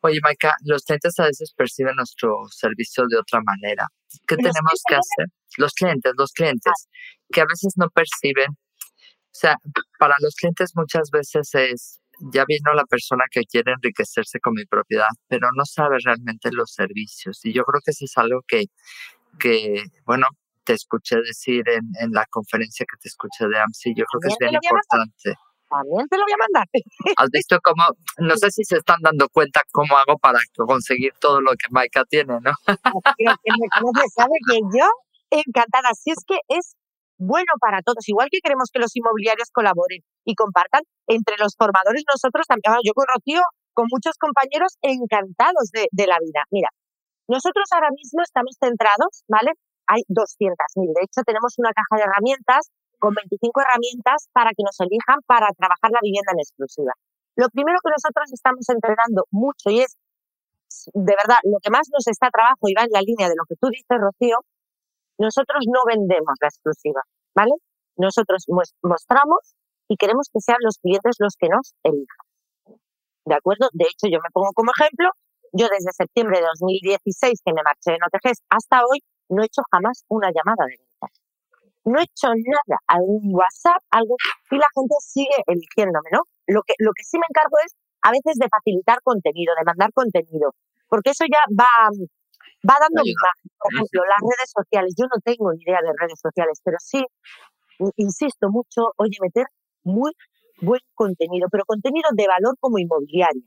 [0.00, 3.86] Oye, Maika, los clientes a veces perciben nuestro servicio de otra manera.
[4.26, 5.26] ¿Qué tenemos que hacer?
[5.56, 6.88] Los clientes, los clientes,
[7.32, 8.50] que a veces no perciben.
[8.50, 9.56] O sea,
[9.98, 12.00] para los clientes muchas veces es,
[12.32, 16.72] ya vino la persona que quiere enriquecerse con mi propiedad, pero no sabe realmente los
[16.72, 17.40] servicios.
[17.44, 18.64] Y yo creo que eso es algo que,
[19.38, 20.26] que bueno,
[20.64, 24.28] te escuché decir en, en la conferencia que te escuché de AMSI, yo creo que
[24.28, 25.34] es bien importante.
[25.70, 26.66] También te lo voy a mandar.
[27.18, 27.84] ¿Has visto cómo,
[28.18, 32.04] no sé si se están dando cuenta cómo hago para conseguir todo lo que Maika
[32.04, 32.52] tiene, ¿no?
[32.64, 34.86] Creo que me sabe que yo
[35.30, 35.90] encantada.
[35.94, 36.76] Si es que es
[37.18, 42.04] bueno para todos, igual que queremos que los inmobiliarios colaboren y compartan entre los formadores
[42.06, 43.42] nosotros también, yo con Rocío,
[43.74, 46.42] con muchos compañeros encantados de, de la vida.
[46.50, 46.68] Mira,
[47.28, 49.52] nosotros ahora mismo estamos centrados, ¿vale?
[49.86, 54.78] Hay 200.000, de hecho tenemos una caja de herramientas con 25 herramientas para que nos
[54.80, 56.92] elijan para trabajar la vivienda en exclusiva.
[57.36, 59.96] Lo primero que nosotros estamos entrenando mucho y es,
[60.92, 63.46] de verdad, lo que más nos está trabajo y va en la línea de lo
[63.48, 64.42] que tú dices, Rocío,
[65.18, 67.02] nosotros no vendemos la exclusiva,
[67.34, 67.52] ¿vale?
[67.96, 68.44] Nosotros
[68.82, 69.54] mostramos
[69.88, 72.24] y queremos que sean los clientes los que nos elijan.
[73.24, 73.68] ¿De acuerdo?
[73.72, 75.10] De hecho, yo me pongo como ejemplo,
[75.52, 79.62] yo desde septiembre de 2016 que me marché de NOTGES hasta hoy no he hecho
[79.70, 81.06] jamás una llamada de venta.
[81.84, 84.16] No he hecho nada, algún WhatsApp, algo,
[84.50, 86.20] y la gente sigue eligiéndome, ¿no?
[86.46, 89.92] Lo que, lo que sí me encargo es a veces de facilitar contenido, de mandar
[89.92, 90.52] contenido,
[90.88, 91.90] porque eso ya va,
[92.66, 93.48] va dando imagen.
[93.58, 94.94] Por ejemplo, las redes sociales.
[94.96, 97.04] Yo no tengo idea de redes sociales, pero sí,
[97.96, 99.46] insisto mucho, oye, meter
[99.84, 100.12] muy
[100.60, 103.42] buen contenido, pero contenido de valor como inmobiliario,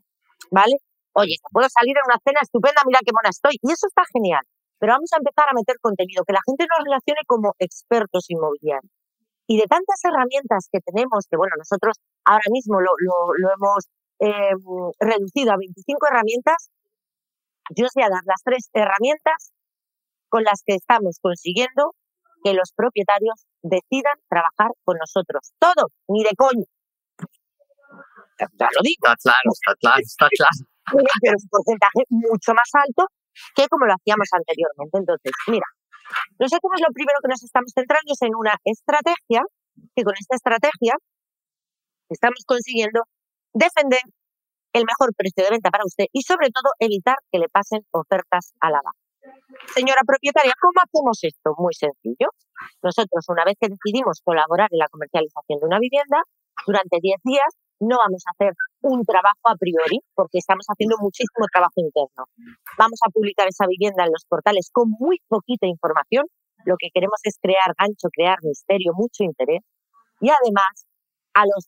[0.50, 0.76] ¿vale?
[1.12, 3.60] Oye, puedo salir en una cena estupenda, mira qué mona estoy.
[3.60, 4.40] Y eso está genial.
[4.80, 8.90] Pero vamos a empezar a meter contenido, que la gente nos relacione como expertos inmobiliarios.
[9.46, 13.86] Y de tantas herramientas que tenemos, que bueno, nosotros ahora mismo lo, lo, lo hemos
[14.18, 14.58] em,
[14.98, 16.70] reducido a 25 herramientas,
[17.70, 19.52] yo os voy a dar las tres herramientas
[20.28, 21.94] con las que estamos consiguiendo
[22.42, 25.52] que los propietarios decidan trabajar con nosotros.
[25.58, 26.66] Todo, ni de coño.
[28.38, 29.06] Ya lo digo.
[29.06, 30.58] Está claro, está claro, está claro.
[31.22, 33.06] Pero es un porcentaje mucho más alto
[33.54, 34.98] que como lo hacíamos anteriormente.
[34.98, 35.66] Entonces, mira,
[36.38, 39.42] nosotros lo primero que nos estamos centrando es en una estrategia,
[39.94, 40.94] que con esta estrategia
[42.10, 43.04] estamos consiguiendo
[43.54, 44.02] defender
[44.72, 48.54] el mejor precio de venta para usted y sobre todo evitar que le pasen ofertas
[48.60, 48.98] a la baja.
[49.74, 51.54] Señora propietaria, ¿cómo hacemos esto?
[51.58, 52.28] Muy sencillo.
[52.82, 56.22] Nosotros, una vez que decidimos colaborar en la comercialización de una vivienda,
[56.66, 61.46] durante 10 días no vamos a hacer un trabajo a priori, porque estamos haciendo muchísimo
[61.52, 62.26] trabajo interno.
[62.78, 66.26] Vamos a publicar esa vivienda en los portales con muy poquita información.
[66.64, 69.62] Lo que queremos es crear gancho, crear misterio, mucho interés.
[70.20, 70.86] Y además,
[71.34, 71.66] a los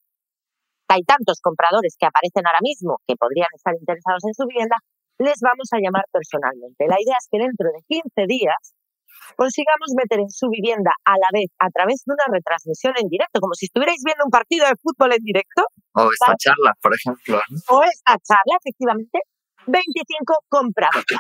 [0.94, 4.78] hay tantos compradores que aparecen ahora mismo que podrían estar interesados en su vivienda,
[5.18, 6.86] les vamos a llamar personalmente.
[6.86, 8.62] La idea es que dentro de 15 días
[9.34, 13.40] consigamos meter en su vivienda a la vez a través de una retransmisión en directo,
[13.42, 15.66] como si estuvierais viendo un partido de fútbol en directo.
[15.94, 17.42] O esta charla, por ejemplo.
[17.70, 19.18] O esta charla, efectivamente,
[19.66, 21.18] 25 compradores.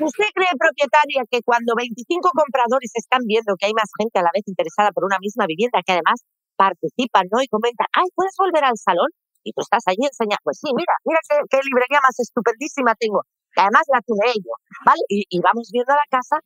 [0.00, 4.32] ¿Usted cree, propietaria, que cuando 25 compradores están viendo que hay más gente a la
[4.32, 6.24] vez interesada por una misma vivienda, que además
[6.62, 7.42] participan ¿no?
[7.42, 9.10] y comentan, ay, ¿puedes volver al salón?
[9.44, 11.18] y tú estás allí enseñando, pues sí, mira, mira
[11.50, 13.22] qué, librería más estupendísima tengo,
[13.54, 14.54] que además la tuve yo,
[14.86, 15.02] ¿vale?
[15.08, 16.38] Y, vamos viendo la casa,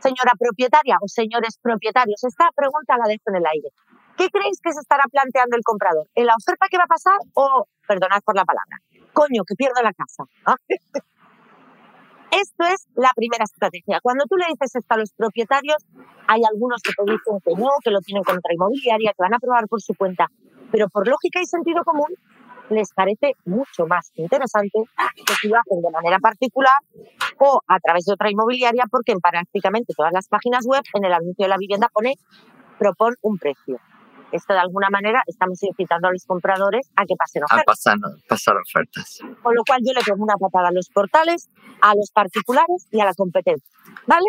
[0.00, 3.68] señora propietaria o señores propietarios, esta pregunta la dejo en el aire.
[4.16, 6.06] ¿Qué creéis que se estará planteando el comprador?
[6.14, 8.76] ¿En la oferta que va a pasar o, perdonad por la palabra,
[9.12, 10.24] coño, que pierdo la casa?
[12.30, 14.00] Esto es la primera estrategia.
[14.02, 15.76] Cuando tú le dices esto a los propietarios,
[16.28, 19.38] hay algunos que te dicen que no, que lo tienen contra inmobiliaria, que van a
[19.38, 20.28] probar por su cuenta
[20.70, 22.08] pero por lógica y sentido común
[22.70, 24.84] les parece mucho más interesante
[25.26, 26.78] que si lo hacen de manera particular
[27.38, 31.12] o a través de otra inmobiliaria, porque en prácticamente todas las páginas web, en el
[31.12, 32.14] anuncio de la vivienda pone
[32.78, 33.80] propon un precio.
[34.32, 37.62] Esto de alguna manera estamos incitando a los compradores a que pasen ofertas.
[37.62, 37.96] A pasar,
[38.28, 39.18] pasar ofertas.
[39.42, 41.48] Con lo cual yo le pongo una patada a los portales,
[41.80, 43.70] a los particulares y a la competencia.
[44.06, 44.26] ¿Vale?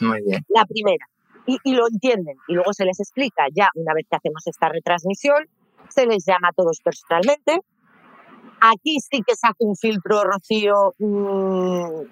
[0.00, 0.44] Muy bien.
[0.48, 1.06] La primera.
[1.46, 2.36] Y, y lo entienden.
[2.48, 5.46] Y luego se les explica ya una vez que hacemos esta retransmisión
[5.88, 7.60] se les llama a todos personalmente.
[8.60, 12.06] Aquí sí que se hace un filtro, Rocío, mmm,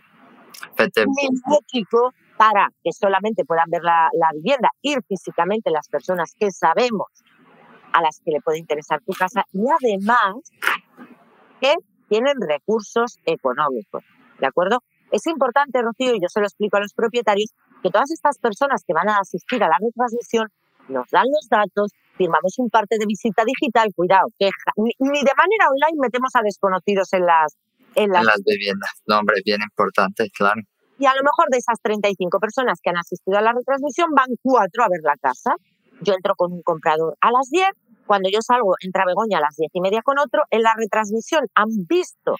[2.42, 7.06] para que solamente puedan ver la, vivienda, ir físicamente las personas que sabemos
[7.92, 10.42] a las que le puede interesar tu casa y además
[11.60, 11.72] que
[12.08, 14.02] tienen recursos económicos,
[14.40, 14.82] ¿de acuerdo?
[15.12, 18.82] Es importante, Rocío, y yo se lo explico a los propietarios, que todas estas personas
[18.84, 20.48] que van a asistir a la retransmisión
[20.88, 25.70] nos dan los datos, firmamos un parte de visita digital, cuidado, que ni, de manera
[25.70, 27.56] online metemos a desconocidos en las,
[27.94, 28.90] en las, viviendas.
[29.06, 30.60] No, hombre, bien importante, claro.
[31.02, 34.28] Y a lo mejor de esas 35 personas que han asistido a la retransmisión van
[34.40, 35.56] cuatro a ver la casa.
[36.00, 37.66] Yo entro con un comprador a las 10,
[38.06, 41.42] cuando yo salgo entra Begoña a las diez y media con otro, en la retransmisión
[41.56, 42.36] han visto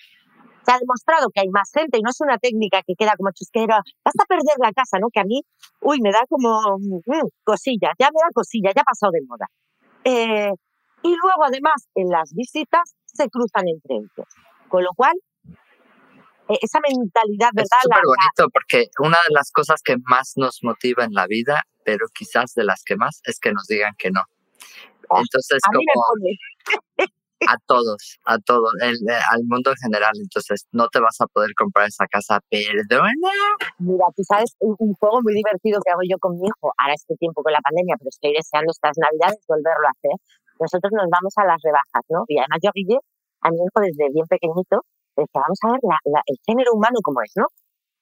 [0.65, 3.33] se ha demostrado que hay más gente y no es una técnica que queda como
[3.33, 5.09] chusquera, vas a perder la casa, ¿no?
[5.13, 5.43] Que a mí,
[5.81, 9.47] uy, me da como mm, cosilla, ya me da cosilla, ya ha pasado de moda.
[10.05, 10.53] Eh,
[11.03, 14.29] y luego, además, en las visitas se cruzan entre ellos.
[14.69, 15.15] Con lo cual,
[16.49, 17.79] esa mentalidad, ¿verdad?
[17.79, 21.63] Es súper bonito porque una de las cosas que más nos motiva en la vida,
[21.85, 24.23] pero quizás de las que más, es que nos digan que no.
[25.09, 25.83] Oh, Entonces, como
[27.49, 30.13] a todos, a todos, el, eh, al mundo en general.
[30.15, 33.11] Entonces, no te vas a poder comprar esa casa, perdona.
[33.79, 37.17] Mira, tú sabes, un, juego muy divertido que hago yo con mi hijo, ahora este
[37.17, 40.17] tiempo con la pandemia, pero estoy deseando estas navidades volverlo a hacer.
[40.61, 42.25] Nosotros nos vamos a las rebajas, ¿no?
[42.29, 42.99] Y además yo, Guille,
[43.43, 44.85] a mi hijo desde bien pequeñito,
[45.17, 47.47] decía, vamos a ver la, el género humano como es, ¿no?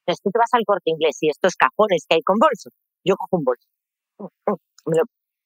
[0.07, 2.73] Entonces tú te vas al corte inglés y estos cajones que hay con bolsos,
[3.05, 3.68] yo cojo un bolso.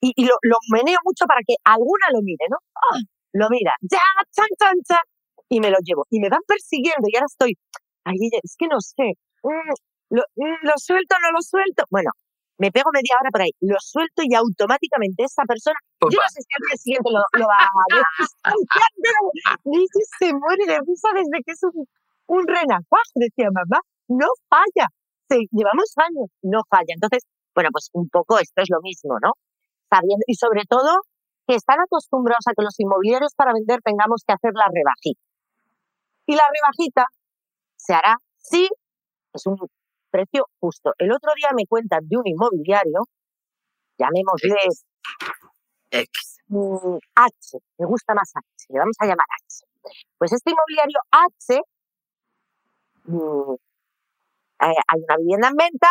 [0.00, 2.59] y, y lo, lo, meneo mucho para que alguna lo mire, ¿no?
[2.74, 2.98] ¡Ah!
[3.35, 3.98] lo mira, ya,
[4.31, 5.07] chan, chan, chan,
[5.48, 6.07] y me lo llevo.
[6.11, 7.59] Y me van persiguiendo y ahora estoy,
[8.05, 9.74] ay, es que no sé, mm,
[10.11, 11.85] lo, mm, lo, suelto, no lo suelto.
[11.90, 12.11] Bueno,
[12.59, 15.79] me pego media hora por ahí, lo suelto y automáticamente esa persona,
[16.11, 18.05] yo no sé si al día siguiente lo, lo va a ver,
[19.64, 21.87] dice, se muere de risa desde que es un,
[22.27, 24.88] un renacuajo, decía mamá, no falla.
[25.31, 26.95] Sí, llevamos años, no falla.
[26.95, 29.33] Entonces, bueno, pues un poco esto es lo mismo, ¿no?
[29.88, 31.01] Sabiendo, y sobre todo,
[31.47, 35.21] que están acostumbrados a que los inmobiliarios para vender tengamos que hacer la rebajita.
[36.27, 37.05] Y la rebajita
[37.77, 38.69] se hará si
[39.33, 39.57] es un
[40.11, 40.93] precio justo.
[40.99, 43.03] El otro día me cuentan de un inmobiliario,
[43.99, 44.57] llamémosle
[45.94, 46.40] X.
[46.48, 49.66] Mm, H, me gusta más H, le vamos a llamar H.
[50.18, 51.61] Pues este inmobiliario H,
[53.04, 53.54] mm,
[54.61, 55.88] eh, hay una vivienda en venta,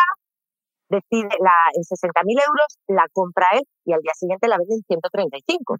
[0.88, 4.82] decide la, en 60.000 euros, la compra él y al día siguiente la vende en
[4.86, 5.78] 135.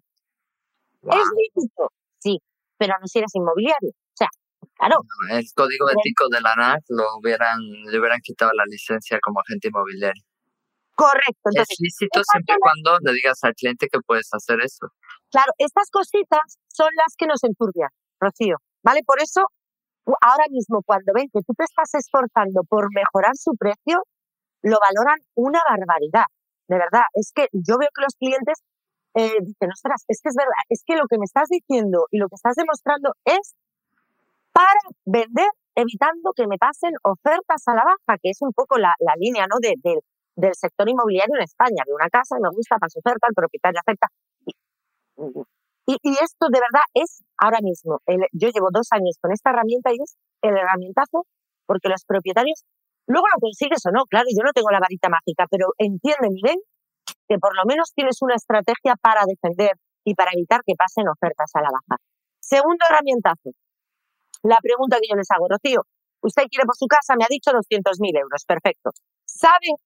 [1.03, 2.39] Es lícito, sí,
[2.77, 3.89] pero no si eres inmobiliario.
[3.89, 4.29] O sea,
[4.75, 4.97] claro.
[5.29, 9.67] el código ético de la NAC lo hubieran, le hubieran quitado la licencia como agente
[9.67, 10.23] inmobiliario.
[10.95, 11.51] Correcto.
[11.53, 14.87] es lícito siempre y cuando le digas al cliente que puedes hacer eso.
[15.29, 18.57] Claro, estas cositas son las que nos enturbian, Rocío.
[18.81, 19.01] ¿Vale?
[19.05, 19.41] Por eso,
[20.21, 24.03] ahora mismo, cuando ven que tú te estás esforzando por mejorar su precio,
[24.61, 26.25] lo valoran una barbaridad.
[26.67, 28.63] De verdad, es que yo veo que los clientes
[29.15, 32.17] eh, dicen, ostras, es que es verdad, es que lo que me estás diciendo y
[32.17, 33.55] lo que estás demostrando es
[34.51, 38.93] para vender evitando que me pasen ofertas a la baja, que es un poco la,
[39.19, 39.57] línea ¿no?
[39.59, 39.75] de,
[40.35, 41.83] del sector inmobiliario en España.
[41.85, 44.07] De una casa, me gusta, paso oferta, el propietario acepta.
[45.87, 47.99] Y, y, esto de verdad es ahora mismo.
[48.33, 51.25] yo llevo dos años con esta herramienta y es el herramientazo
[51.67, 52.65] porque los propietarios
[53.07, 56.41] Luego lo consigues o no, claro, yo no tengo la varita mágica, pero entienden y
[56.41, 56.59] ven
[57.27, 61.51] que por lo menos tienes una estrategia para defender y para evitar que pasen ofertas
[61.53, 62.01] a la baja.
[62.39, 63.51] Segundo herramientazo.
[64.43, 65.85] La pregunta que yo les hago, Rocío,
[66.21, 68.89] usted quiere por su casa, me ha dicho 200.000 euros, perfecto.
[69.25, 69.77] ¿Sabe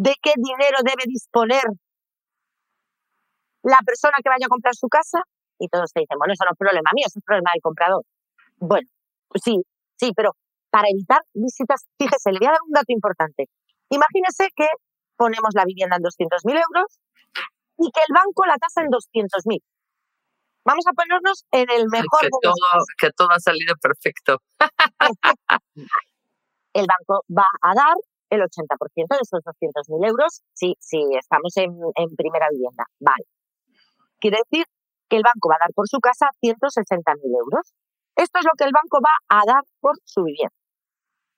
[0.00, 1.62] de qué dinero debe disponer
[3.62, 5.20] la persona que vaya a comprar su casa?
[5.58, 8.02] Y todos te dicen, bueno, eso no es problema mío, eso es problema del comprador.
[8.56, 8.88] Bueno,
[9.28, 9.60] pues sí,
[9.96, 10.32] sí, pero
[10.70, 11.84] para evitar visitas.
[11.98, 13.44] Fíjese, le voy a dar un dato importante.
[13.90, 14.68] Imagínese que
[15.16, 16.98] ponemos la vivienda en 200.000 euros
[17.76, 19.60] y que el banco la tasa en 200.000.
[20.64, 22.20] Vamos a ponernos en el mejor.
[22.20, 24.40] Que todo, que todo ha salido perfecto.
[26.72, 27.96] el banco va a dar
[28.30, 31.74] el 80% de esos 200.000 euros si, si estamos en,
[32.16, 32.84] primera vivienda.
[32.98, 33.24] Vale.
[34.18, 34.66] Quiere decir
[35.08, 37.74] que el banco va a dar por su casa 160.000 euros.
[38.16, 40.54] Esto es lo que el banco va a dar por su vivienda.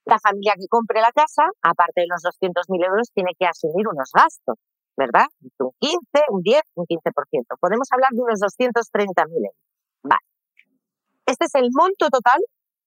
[0.04, 4.10] La familia que compre la casa, aparte de los 200.000 euros, tiene que asumir unos
[4.12, 4.56] gastos,
[4.96, 5.26] ¿verdad?
[5.58, 7.58] Un 15, un 10, un 15%.
[7.60, 9.56] Podemos hablar de unos 230.000 euros.
[10.02, 10.26] Vale.
[11.24, 12.40] Este es el monto total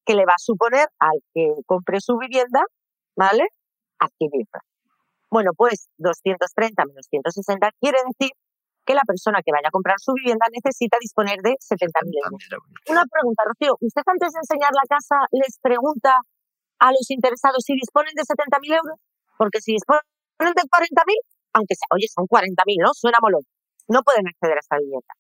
[0.05, 2.63] que le va a suponer al que compre su vivienda,
[3.15, 3.47] ¿vale?
[3.99, 4.59] Adquirirla.
[5.29, 8.31] Bueno, pues 230 menos 160 quiere decir
[8.85, 12.41] que la persona que vaya a comprar su vivienda necesita disponer de 70.000 euros.
[12.87, 13.75] Una pregunta, Rocío.
[13.81, 16.21] ¿Usted antes de enseñar la casa les pregunta
[16.79, 18.99] a los interesados si disponen de 70.000 euros,
[19.37, 20.01] porque si disponen
[20.39, 21.15] de 40.000,
[21.53, 22.93] aunque sea, oye, son 40.000, ¿no?
[22.93, 23.41] Suena molón.
[23.87, 25.13] No pueden acceder a esta vivienda.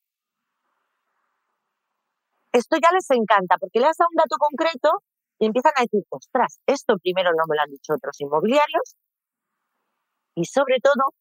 [2.51, 5.03] Esto ya les encanta, porque les da un dato concreto
[5.39, 8.95] y empiezan a decir, ostras, esto primero no me lo han dicho otros inmobiliarios
[10.35, 11.11] y sobre todo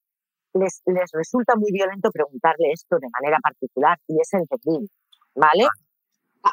[0.55, 4.89] les, les resulta muy violento preguntarle esto de manera particular y es entendible,
[5.35, 5.67] ¿vale?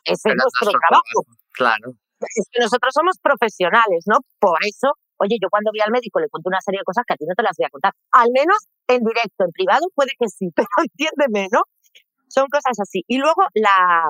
[0.05, 1.25] Ese es nuestro trabajo.
[1.51, 1.95] Claro
[2.35, 4.17] es que nosotros somos profesionales, ¿no?
[4.39, 7.13] Por eso, oye, yo cuando voy al médico le cuento una serie de cosas que
[7.13, 7.93] a ti no te las voy a contar.
[8.11, 11.61] Al menos en directo, en privado puede que sí, pero entiéndeme, ¿no?
[12.27, 13.03] Son cosas así.
[13.07, 14.07] Y luego la,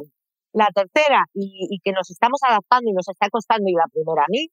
[0.54, 4.30] la tercera, y, que nos estamos adaptando y nos está costando, y la primera a
[4.30, 4.48] mí,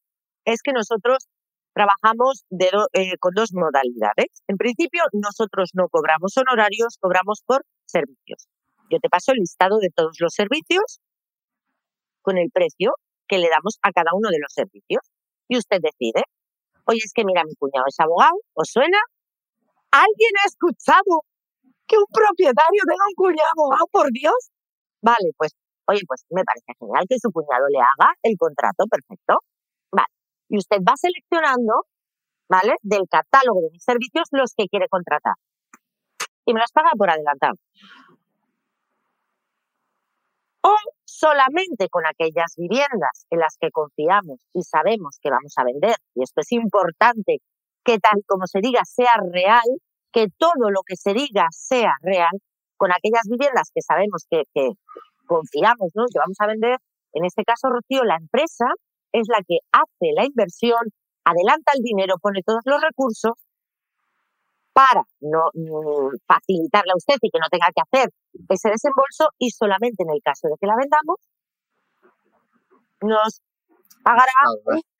[0.45, 1.27] es que nosotros
[1.73, 2.45] trabajamos
[2.93, 4.43] eh, con dos modalidades.
[4.47, 8.47] En principio, nosotros no cobramos honorarios, cobramos por servicios.
[8.89, 10.99] Yo te paso el listado de todos los servicios
[12.21, 12.93] con el precio
[13.27, 15.03] que le damos a cada uno de los servicios.
[15.47, 16.23] Y usted decide,
[16.85, 18.97] oye, es que mira, mi cuñado es abogado, ¿os suena?
[19.91, 21.25] ¿Alguien ha escuchado
[21.87, 24.49] que un propietario tenga un cuñado abogado, por Dios?
[25.01, 25.53] Vale, pues,
[25.89, 29.39] oye, pues me parece genial que su cuñado le haga el contrato, perfecto.
[29.91, 30.13] Vale.
[30.49, 31.85] Y usted va seleccionando,
[32.49, 32.75] ¿vale?
[32.81, 35.33] Del catálogo de mis servicios los que quiere contratar.
[36.45, 37.55] Y me los paga por adelantado
[40.61, 40.75] o
[41.05, 46.23] solamente con aquellas viviendas en las que confiamos y sabemos que vamos a vender, y
[46.23, 47.37] esto es importante,
[47.83, 49.67] que tal como se diga sea real,
[50.11, 52.31] que todo lo que se diga sea real,
[52.77, 54.43] con aquellas viviendas que sabemos que,
[55.29, 56.05] confiamos, ¿no?
[56.11, 56.77] que vamos a vender,
[57.13, 58.65] en este caso, Rocío, la empresa
[59.13, 60.81] es la que hace la inversión,
[61.23, 63.33] adelanta el dinero, pone todos los recursos
[64.73, 68.09] para no mm, facilitarle a usted y que no tenga que hacer
[68.49, 71.17] ese desembolso y solamente en el caso de que la vendamos
[73.01, 73.41] nos
[74.03, 74.31] pagará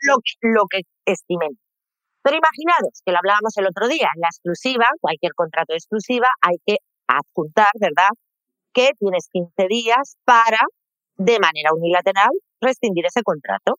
[0.01, 1.57] lo que, lo que estimen.
[2.21, 6.27] Pero imaginaros que lo hablábamos el otro día, en la exclusiva, cualquier contrato de exclusiva,
[6.41, 8.09] hay que adjuntar, ¿verdad?
[8.73, 10.59] Que tienes 15 días para,
[11.17, 13.75] de manera unilateral, rescindir ese contrato.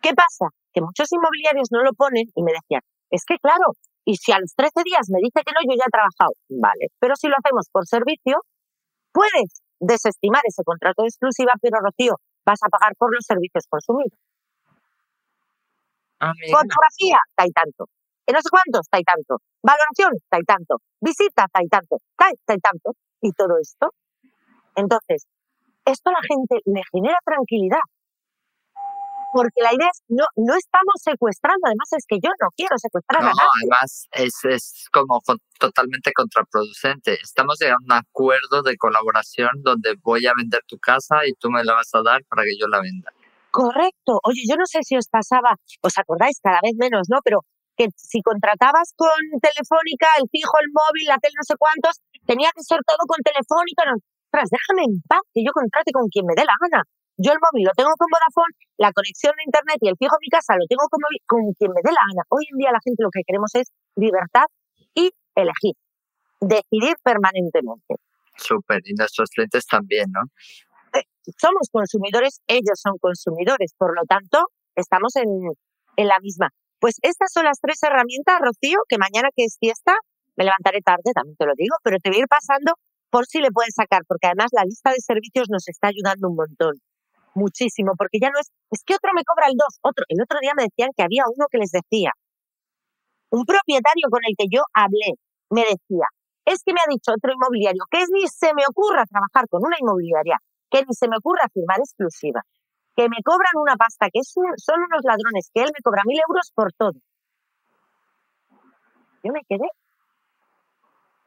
[0.00, 0.52] ¿Qué pasa?
[0.72, 3.72] Que muchos inmobiliarios no lo ponen y me decían, es que claro,
[4.04, 6.32] y si a los 13 días me dice que no, yo ya he trabajado.
[6.48, 8.36] Vale, pero si lo hacemos por servicio,
[9.12, 14.18] puedes desestimar ese contrato de exclusiva, pero Rocío, vas a pagar por los servicios consumidos.
[16.20, 16.32] Ah.
[16.50, 17.88] Fotografía, está y tanto.
[18.26, 19.40] Eh, no sé cuántos, está y tanto.
[19.62, 20.76] Valoración, está y tanto.
[21.00, 21.96] Visita, está y tanto.
[21.96, 22.92] Está y tanto.
[23.24, 23.88] Y todo esto.
[24.76, 25.24] Entonces,
[25.86, 27.80] esto a la gente le genera tranquilidad.
[29.32, 33.22] Porque la idea es, no, no estamos secuestrando, además es que yo no quiero secuestrar
[33.22, 33.48] No, a nadie.
[33.62, 37.14] además es, es como con- totalmente contraproducente.
[37.14, 41.50] Estamos llegando a un acuerdo de colaboración donde voy a vender tu casa y tú
[41.50, 43.10] me la vas a dar para que yo la venda.
[43.50, 44.20] Correcto.
[44.22, 47.18] Oye, yo no sé si os pasaba, os acordáis cada vez menos, ¿no?
[47.24, 47.40] Pero
[47.76, 49.10] que si contratabas con
[49.42, 53.18] Telefónica, el fijo, el móvil, la tele, no sé cuántos, tenía que ser todo con
[53.22, 53.84] Telefónica.
[53.86, 56.82] No, ostras, déjame en paz, que yo contrate con quien me dé la gana.
[57.16, 60.22] Yo el móvil lo tengo con Vodafone, la conexión de internet y el fijo en
[60.26, 62.22] mi casa lo tengo con, móvil- con quien me dé la gana.
[62.28, 64.50] Hoy en día la gente lo que queremos es libertad
[64.98, 65.78] y elegir,
[66.40, 68.02] decidir permanentemente.
[68.36, 68.82] Súper.
[68.84, 70.22] Y nuestros clientes también, ¿no?
[71.38, 74.44] somos consumidores, ellos son consumidores, por lo tanto,
[74.76, 75.28] estamos en,
[75.96, 76.50] en la misma.
[76.78, 79.94] Pues estas son las tres herramientas, Rocío, que mañana que es fiesta,
[80.36, 82.72] me levantaré tarde, también te lo digo, pero te voy a ir pasando
[83.10, 86.36] por si le pueden sacar, porque además la lista de servicios nos está ayudando un
[86.36, 86.74] montón,
[87.34, 90.38] muchísimo, porque ya no es, es que otro me cobra el dos, otro, el otro
[90.40, 92.10] día me decían que había uno que les decía,
[93.30, 95.14] un propietario con el que yo hablé,
[95.50, 96.06] me decía,
[96.44, 99.76] es que me ha dicho otro inmobiliario, que ni se me ocurra trabajar con una
[99.78, 100.38] inmobiliaria,
[100.70, 102.42] que ni se me ocurra firmar exclusiva,
[102.96, 106.50] que me cobran una pasta, que son unos ladrones, que él me cobra mil euros
[106.54, 106.98] por todo.
[109.22, 109.66] Yo me quedé.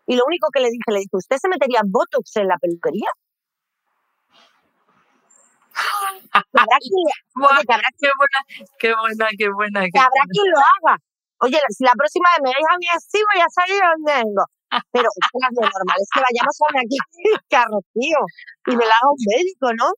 [0.08, 3.12] Y lo único que le dije, le dije, ¿usted se metería Botox en la peluquería?
[6.32, 7.04] Que habrá quien,
[7.68, 8.40] que habrá, ¡Qué buena,
[8.80, 9.80] qué buena, qué buena!
[9.92, 10.32] que habrá buena!
[10.32, 10.96] quien lo haga.
[11.40, 14.14] Oye, si la próxima vez me veis a mí así, voy a salir de donde
[14.24, 14.44] vengo.
[14.92, 15.10] Pero
[15.60, 18.22] lo normal es que vayamos a una clínica, Rocío,
[18.68, 19.92] y me la haga un médico, ¿no?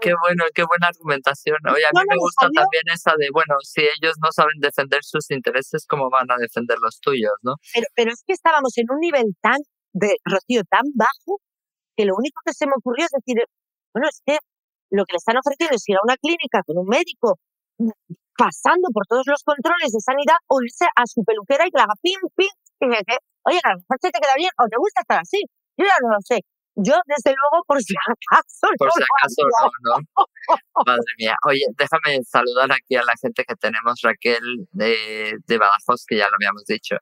[0.00, 1.58] Qué bueno, qué buena argumentación.
[1.70, 5.04] Oye, a mí me me gusta también esa de, bueno, si ellos no saben defender
[5.04, 7.54] sus intereses, ¿cómo van a defender los tuyos, no?
[7.72, 9.58] Pero, pero es que estábamos en un nivel tan,
[9.92, 11.38] de Rocío, tan bajo,
[11.96, 13.44] que lo único que se me ocurrió es decir,
[13.94, 14.38] bueno, es que
[14.90, 17.38] lo que le están ofreciendo es ir a una clínica con un médico,
[18.36, 21.84] pasando por todos los controles de sanidad, o irse a su peluquera y que le
[21.84, 24.66] haga pim, pim, y que, que, oye, a lo mejor se te queda bien, o
[24.68, 25.40] te gusta estar así.
[25.78, 26.42] Yo ya no lo sé.
[26.76, 30.84] Yo, desde luego, por si acaso, Por no si acaso no, ¿no?
[30.86, 31.34] Madre mía.
[31.46, 34.00] Oye, déjame saludar aquí a la gente que tenemos.
[34.02, 36.96] Raquel de, de Badajoz, que ya lo habíamos dicho.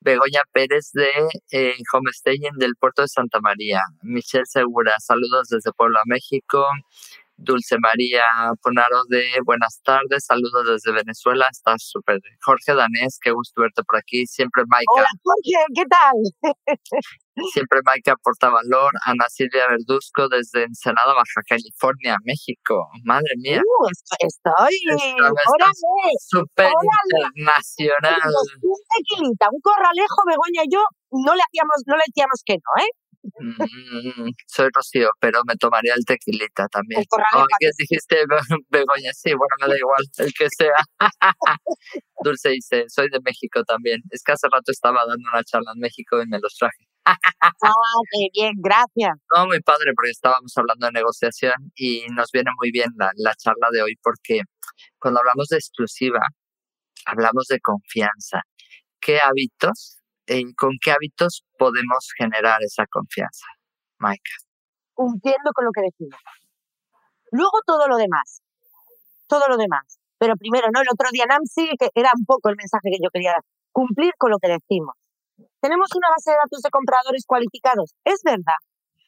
[0.00, 1.10] Begoña Pérez de
[1.50, 3.80] eh, Homestaying del Puerto de Santa María.
[4.02, 6.66] Michelle Segura, saludos desde Puebla, México.
[7.38, 8.24] Dulce María
[8.62, 12.20] Ponaro de Buenas tardes, saludos desde Venezuela, estás súper.
[12.42, 14.26] Jorge Danés, qué gusto verte por aquí.
[14.26, 16.16] Siempre Maika, Hola, Jorge, ¿qué tal?
[17.52, 18.90] siempre Maika aporta valor.
[19.06, 22.88] Ana Silvia Verduzco desde Ensenada, Baja California, México.
[23.04, 23.88] Madre mía, Uh,
[24.20, 24.76] estoy,
[26.28, 26.70] súper
[27.34, 28.20] internacional.
[28.62, 30.80] un tequilita, un corralejo, Begoña y yo
[31.12, 32.90] no le hacíamos, no le decíamos que no, ¿eh?
[33.40, 37.00] Mm, soy Rocío, pero me tomaría el tequilita también.
[37.00, 38.38] El corralejo, Ay, ¿qué dijiste, Be-
[38.70, 39.12] Begoña?
[39.12, 40.72] Sí, bueno, me da igual, el que sea.
[42.22, 44.00] Dulce dice, soy de México también.
[44.10, 46.87] Es que hace rato estaba dando una charla en México y me los traje.
[47.04, 47.16] Ah,
[48.12, 49.16] qué bien, gracias.
[49.34, 53.34] No, muy padre, porque estábamos hablando de negociación y nos viene muy bien la, la
[53.34, 54.42] charla de hoy porque
[54.98, 56.20] cuando hablamos de exclusiva,
[57.06, 58.42] hablamos de confianza.
[59.00, 63.46] ¿Qué hábitos, eh, con qué hábitos podemos generar esa confianza?
[63.98, 64.32] Maika.
[64.92, 66.20] Cumpliendo con lo que decimos.
[67.30, 68.42] Luego todo lo demás.
[69.26, 69.98] Todo lo demás.
[70.18, 70.80] Pero primero, ¿no?
[70.80, 73.42] El otro día Nancy, que era un poco el mensaje que yo quería dar.
[73.70, 74.94] Cumplir con lo que decimos.
[75.60, 77.94] Tenemos una base de datos de compradores cualificados.
[78.04, 78.58] ¿Es verdad?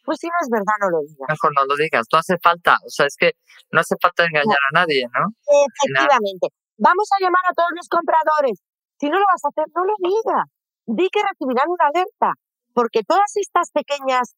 [0.05, 1.29] Pues si no es verdad, no lo digas.
[1.29, 3.37] Mejor no lo digas, no hace falta, o sea, es que
[3.71, 5.29] no hace falta engañar a nadie, ¿no?
[5.45, 6.49] Efectivamente.
[6.79, 8.59] Vamos a llamar a todos los compradores.
[8.99, 10.49] Si no lo vas a hacer, no lo digas.
[10.87, 12.33] Di que recibirán una alerta.
[12.73, 14.35] Porque todas estas pequeñas,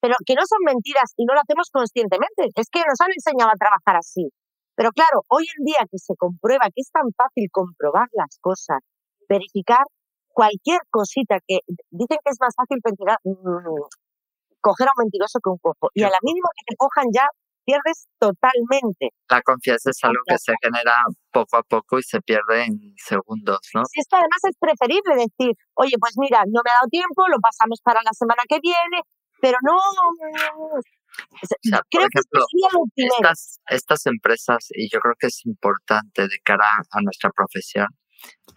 [0.00, 2.48] pero que no son mentiras y no lo hacemos conscientemente.
[2.56, 4.32] Es que nos han enseñado a trabajar así.
[4.74, 8.80] Pero claro, hoy en día que se comprueba que es tan fácil comprobar las cosas,
[9.28, 9.84] verificar
[10.32, 11.60] cualquier cosita que
[11.90, 13.82] dicen que es más fácil pensar, mm,
[14.60, 15.90] coger a un mentiroso que un cojo.
[15.94, 17.26] Y a la mínima que te cojan ya
[17.64, 19.10] pierdes totalmente.
[19.30, 20.94] La confianza es algo que se genera
[21.30, 23.82] poco a poco y se pierde en segundos, ¿no?
[23.94, 27.80] Esto además es preferible decir, oye, pues mira, no me ha dado tiempo, lo pasamos
[27.82, 29.02] para la semana que viene,
[29.40, 29.76] pero no...
[29.76, 33.14] O sea, Creo por que ejemplo, sería lo primero.
[33.20, 37.86] estas, estas empresas, y yo creo que es importante de cara a nuestra profesión,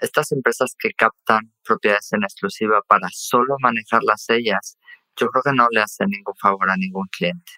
[0.02, 4.78] estas empresas que captan propiedades en exclusiva para solo manejarlas ellas,
[5.16, 7.52] yo creo que no le hace ningún favor a ningún cliente.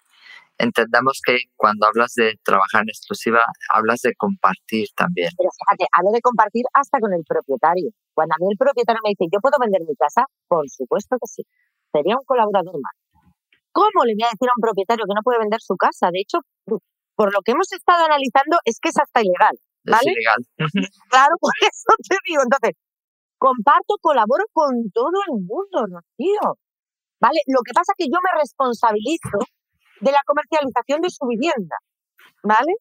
[0.60, 5.30] Entendamos que cuando hablas de trabajar en exclusiva, hablas de compartir también.
[5.38, 7.92] Pero fíjate, hablo de compartir hasta con el propietario.
[8.14, 10.26] Cuando a mí el propietario me dice, ¿yo puedo vender mi casa?
[10.48, 11.44] Por supuesto que sí.
[11.94, 12.98] Sería un colaborador más.
[13.72, 16.10] ¿Cómo le voy a decir a un propietario que no puede vender su casa?
[16.10, 19.54] De hecho, por lo que hemos estado analizando, es que es hasta ilegal.
[19.88, 20.12] ¿Vale?
[20.12, 20.42] Es ilegal.
[21.10, 22.42] claro, por eso te digo.
[22.44, 22.76] Entonces,
[23.38, 26.60] comparto, colaboro con todo el mundo, Rocío.
[27.20, 27.40] ¿Vale?
[27.48, 29.40] Lo que pasa es que yo me responsabilizo
[30.02, 31.76] de la comercialización de su vivienda,
[32.44, 32.74] ¿vale?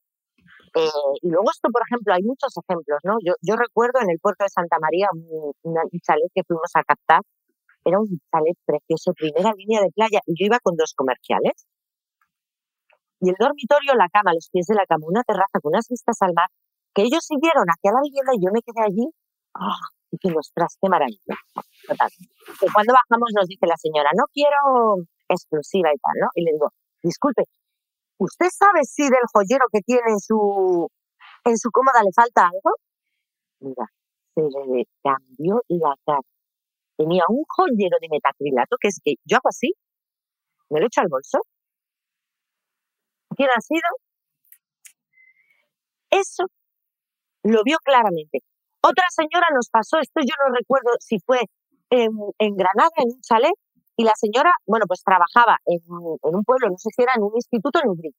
[0.76, 3.16] Eh, y luego esto, por ejemplo, hay muchos ejemplos, ¿no?
[3.24, 6.84] Yo, yo recuerdo en el puerto de Santa María un, un chalet que fuimos a
[6.84, 7.22] captar,
[7.86, 11.66] era un chalet precioso, primera línea de playa, y yo iba con dos comerciales.
[13.20, 16.20] Y el dormitorio, la cama, los pies de la cama, una terraza con unas vistas
[16.20, 16.50] al mar,
[16.96, 19.06] que ellos siguieron hacia la vivienda y yo me quedé allí.
[19.54, 19.80] ¡Oh!
[20.10, 21.36] Y que ostras, qué maravilla.
[21.86, 22.08] Total.
[22.72, 26.28] Cuando bajamos nos dice la señora, no quiero exclusiva y tal, ¿no?
[26.34, 26.72] Y le digo,
[27.02, 27.42] disculpe,
[28.16, 30.88] ¿usted sabe si del joyero que tiene en su,
[31.44, 32.70] en su cómoda le falta algo?
[33.60, 33.86] Mira,
[34.34, 36.20] se le cambió la cara.
[36.96, 39.74] Tenía un joyero de metacrilato, que es que yo hago así,
[40.70, 41.40] me lo echo al bolso.
[43.36, 43.82] ¿Quién ha sido?
[46.10, 46.46] Eso
[47.46, 48.40] lo vio claramente.
[48.82, 51.40] Otra señora nos pasó, esto yo no recuerdo si fue
[51.90, 53.54] en, Granada, en un chalet,
[53.96, 57.32] y la señora, bueno, pues trabajaba en, un pueblo, no sé si era en un
[57.34, 58.14] instituto en Ubrí.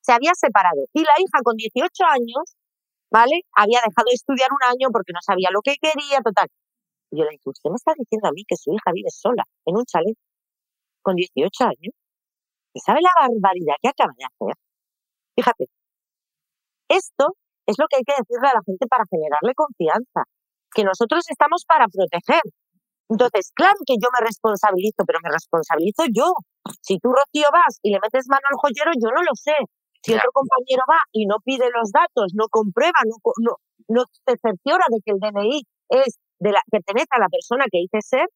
[0.00, 0.86] Se había separado.
[0.92, 2.56] Y la hija con 18 años,
[3.10, 3.42] ¿vale?
[3.52, 6.48] Había dejado de estudiar un año porque no sabía lo que quería, total.
[7.10, 9.44] Y yo le dije, usted me está diciendo a mí que su hija vive sola
[9.66, 10.16] en un chalet
[11.02, 11.94] con 18 años.
[12.74, 14.56] ¿Y sabe la barbaridad que acaba de hacer?
[15.36, 15.66] Fíjate,
[16.88, 17.36] esto
[17.66, 20.24] es lo que hay que decirle a la gente para generarle confianza,
[20.74, 22.42] que nosotros estamos para proteger,
[23.08, 26.32] entonces, claro que yo me responsabilizo, pero me responsabilizo yo.
[26.80, 29.54] Si tú, Rocío, vas y le metes mano al joyero, yo no lo sé.
[30.02, 33.52] Si otro compañero va y no pide los datos, no comprueba, no, no,
[33.88, 37.78] no se cerciora de que el DNI es de la, pertenece a la persona que
[37.78, 38.26] dice ser,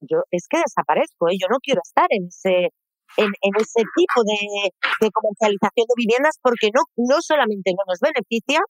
[0.00, 1.28] yo es que desaparezco.
[1.28, 1.38] ¿eh?
[1.40, 2.70] Yo no quiero estar en ese,
[3.16, 4.70] en, en ese tipo de,
[5.00, 8.60] de, comercialización de viviendas porque no, no solamente no nos beneficia,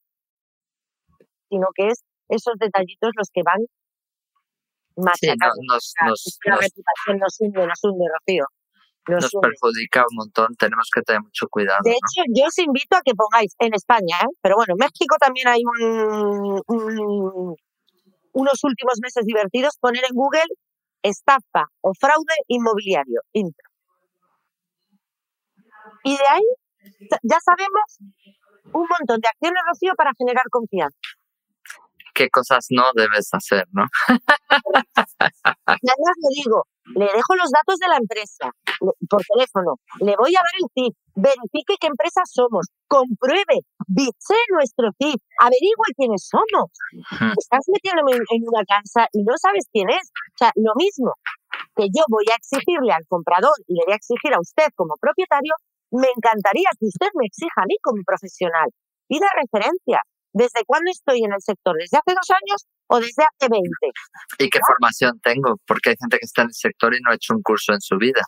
[1.48, 3.60] sino que es esos detallitos los que van
[5.20, 8.44] sí, nos, nos, la reputación nos hunde, nos hunde, Rocío.
[9.08, 11.78] Nos, perjudica un montón, tenemos que tener mucho cuidado.
[11.84, 14.34] De hecho, yo os invito a que pongáis en España, ¿eh?
[14.42, 16.60] pero bueno, en México también hay un,
[18.32, 20.50] unos últimos meses divertidos, poner en Google
[21.02, 23.70] estafa o fraude inmobiliario, intro.
[26.02, 27.98] Y de ahí ya sabemos
[28.72, 30.98] un montón de acciones, Rocío, para generar confianza
[32.16, 33.84] qué cosas no debes hacer, ¿no?
[35.68, 36.64] Ya lo digo,
[36.96, 38.50] le dejo los datos de la empresa
[39.08, 44.90] por teléfono, le voy a dar el CIF, verifique qué empresa somos, compruebe, biche nuestro
[44.98, 46.72] CIF, averigüe quiénes somos.
[47.36, 50.08] Estás metiéndome en una casa y no sabes quién es.
[50.08, 51.12] O sea, lo mismo
[51.76, 54.94] que yo voy a exigirle al comprador y le voy a exigir a usted como
[55.00, 55.52] propietario,
[55.90, 58.68] me encantaría que usted me exija a mí como profesional.
[59.08, 60.02] Pida referencias,
[60.36, 61.72] ¿Desde cuándo estoy en el sector?
[61.80, 63.72] ¿Desde hace dos años o desde hace 20?
[64.36, 65.56] ¿Y qué formación tengo?
[65.64, 67.80] Porque hay gente que está en el sector y no ha hecho un curso en
[67.80, 68.20] su vida.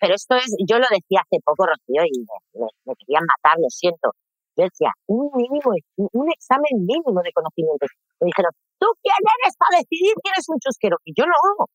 [0.00, 4.16] Pero, esto es, yo lo decía hace poco, Rocío, y me, querían matar, lo siento.
[4.56, 7.92] Yo decía, un mínimo, un examen mínimo de conocimientos.
[8.24, 10.96] Me dijeron, ¿tú quién eres para decidir quién es un chusquero?
[11.04, 11.68] Y yo no.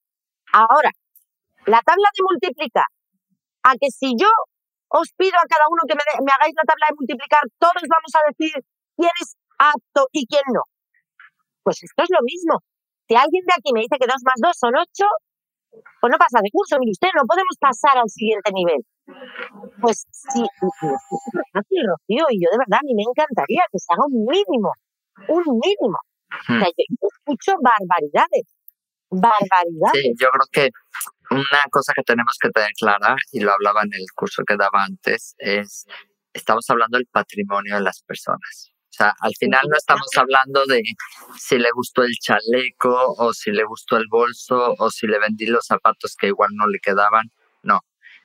[0.49, 0.89] Ahora,
[1.69, 2.89] la tabla de multiplicar,
[3.61, 4.33] a que si yo
[4.89, 8.13] os pido a cada uno que me, me hagáis la tabla de multiplicar, todos vamos
[8.17, 8.53] a decir
[8.97, 10.61] quién es apto y quién no.
[11.63, 12.61] Pues esto es lo mismo.
[13.07, 15.05] Si alguien de aquí me dice que 2 más 2 son 8,
[16.01, 18.81] pues no pasa de curso, mire usted, no podemos pasar al siguiente nivel.
[19.81, 23.93] Pues sí, es fácil, Rocío, y yo de verdad, a mí me encantaría que se
[23.93, 24.71] haga un mínimo,
[25.29, 25.99] un mínimo.
[26.31, 26.77] O sea, hmm.
[26.77, 28.47] yo escucho barbaridades,
[29.09, 30.01] barbaridades.
[30.01, 30.69] Sí, yo creo que
[31.29, 34.85] una cosa que tenemos que tener clara, y lo hablaba en el curso que daba
[34.85, 35.85] antes, es,
[36.33, 38.74] estamos hablando del patrimonio de las personas.
[38.95, 40.81] O sea, al final no estamos hablando de
[41.37, 45.47] si le gustó el chaleco o si le gustó el bolso o si le vendí
[45.47, 47.27] los zapatos que igual no le quedaban.
[47.61, 47.81] No,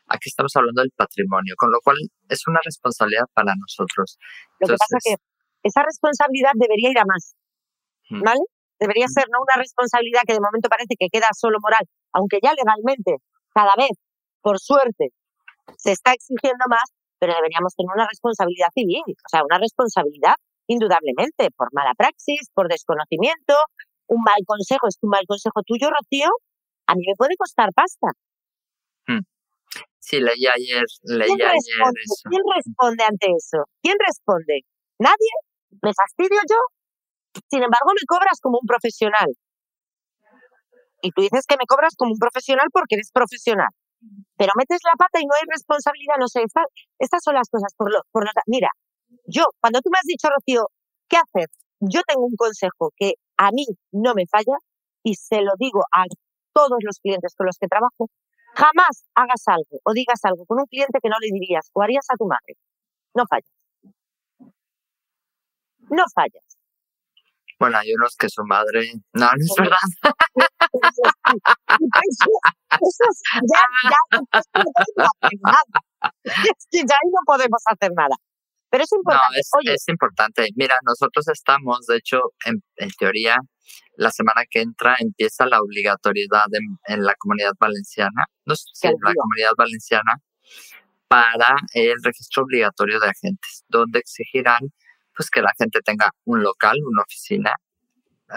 [0.07, 1.97] aquí estamos hablando del patrimonio, con lo cual
[2.29, 4.17] es una responsabilidad para nosotros.
[4.61, 5.17] Lo que pasa es que
[5.65, 7.35] esa responsabilidad debería ir a más,
[8.09, 8.47] ¿vale?
[8.79, 12.55] Debería ser no una responsabilidad que de momento parece que queda solo moral, aunque ya
[12.55, 13.17] legalmente
[13.53, 13.99] cada vez,
[14.41, 15.11] por suerte,
[15.79, 20.39] se está exigiendo más, pero deberíamos tener una responsabilidad civil, o sea, una responsabilidad
[20.71, 23.55] indudablemente, por mala praxis, por desconocimiento,
[24.07, 26.31] un mal consejo, es que un mal consejo tuyo, Rocío,
[26.87, 28.09] a mí me puede costar pasta.
[29.07, 29.23] Hmm.
[29.99, 32.01] Sí, leí ayer, leí ¿Quién ayer responde?
[32.07, 32.29] eso.
[32.31, 33.59] ¿Quién responde ante eso?
[33.83, 34.63] ¿Quién responde?
[34.99, 35.33] ¿Nadie?
[35.83, 36.59] ¿Me fastidio yo?
[37.51, 39.31] Sin embargo, me cobras como un profesional.
[41.03, 43.69] Y tú dices que me cobras como un profesional porque eres profesional.
[44.37, 46.43] Pero metes la pata y no hay responsabilidad, no sé.
[46.43, 46.65] esta-
[46.99, 47.73] estas son las cosas.
[47.77, 48.69] Por lo, por lo Mira,
[49.27, 50.69] yo, cuando tú me has dicho, Rocío,
[51.09, 51.49] ¿qué hacer?
[51.81, 54.57] Yo tengo un consejo que a mí no me falla
[55.03, 56.05] y se lo digo a
[56.53, 58.09] todos los clientes con los que trabajo.
[58.55, 62.05] Jamás hagas algo o digas algo con un cliente que no le dirías o harías
[62.11, 62.57] a tu madre.
[63.15, 63.51] No fallas.
[65.91, 66.45] No fallas.
[67.59, 68.93] Bueno, hay unos que su madre.
[69.13, 69.77] No, no es verdad.
[72.03, 72.31] Eso,
[72.81, 75.65] eso es- ya, ya, es que no podemos hacer nada.
[76.25, 78.17] Es que ya ahí no podemos hacer nada.
[78.71, 79.41] Pero es No, importante.
[79.41, 80.49] es, Oye, es importante.
[80.57, 83.37] Mira, nosotros estamos, de hecho, en, en teoría,
[83.97, 88.87] la semana que entra empieza la obligatoriedad en, en la comunidad valenciana, no sé si
[88.89, 90.13] en la comunidad valenciana,
[91.09, 94.61] para el registro obligatorio de agentes, donde exigirán
[95.17, 97.53] pues que la gente tenga un local, una oficina,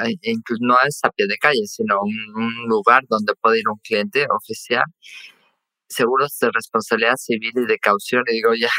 [0.05, 3.59] eh, e incluso no es a pie de calle, sino un, un lugar donde puede
[3.59, 4.83] ir un cliente oficial,
[5.87, 8.23] seguros de responsabilidad civil y de caución.
[8.27, 8.69] Y digo, ya,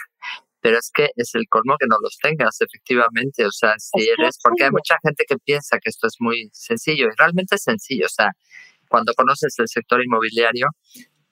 [0.65, 3.45] pero es que es el colmo que no los tengas, efectivamente.
[3.45, 6.49] O sea, si eres, es porque hay mucha gente que piensa que esto es muy
[6.55, 8.07] sencillo y realmente es sencillo.
[8.07, 8.31] O sea,
[8.89, 10.69] cuando conoces el sector inmobiliario,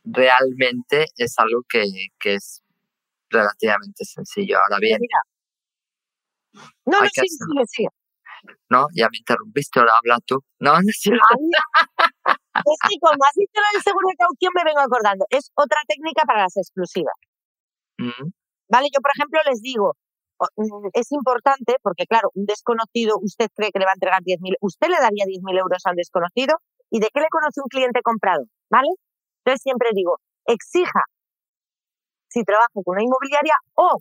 [0.05, 1.83] realmente es algo que,
[2.21, 2.63] que es
[3.31, 4.59] relativamente sencillo.
[4.59, 5.19] Ahora bien, mira.
[6.85, 7.89] No, no.
[8.69, 8.87] ¿no?
[8.95, 10.45] Ya me interrumpiste, ahora habla tú.
[10.59, 11.25] No, no es cierto.
[12.55, 15.25] Es que como has dicho del seguro de caución, me vengo acordando.
[15.31, 17.15] Es otra técnica para las exclusivas.
[17.97, 18.29] Mm,
[18.73, 18.89] ¿Vale?
[18.95, 19.95] Yo, por ejemplo, les digo,
[20.57, 24.57] mm, es importante porque, claro, un desconocido, usted cree que le va a entregar 10.000,
[24.61, 26.57] usted le daría 10.000 euros a un desconocido
[26.91, 28.89] y de qué le conoce un cliente comprado, ¿vale?
[29.45, 30.17] Entonces siempre digo,
[30.47, 31.05] exija
[32.29, 33.99] si trabaja con una inmobiliaria o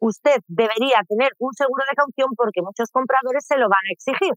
[0.00, 4.34] usted debería tener un seguro de caución porque muchos compradores se lo van a exigir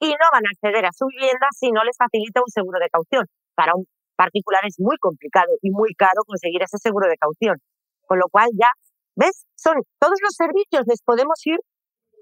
[0.00, 2.88] y no van a acceder a su vivienda si no les facilita un seguro de
[2.88, 3.26] caución.
[3.54, 7.58] Para un particular es muy complicado y muy caro conseguir ese seguro de caución.
[8.06, 8.70] Con lo cual ya,
[9.18, 9.46] ¿ves?
[9.56, 11.58] Son todos los servicios, les podemos ir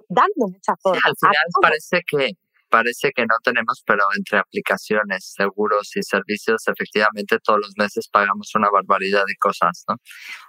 [0.09, 1.03] dando muchas sí, cosas.
[1.05, 2.31] al final parece que
[2.69, 8.53] parece que no tenemos, pero entre aplicaciones, seguros y servicios, efectivamente todos los meses pagamos
[8.57, 9.97] una barbaridad de cosas, ¿no?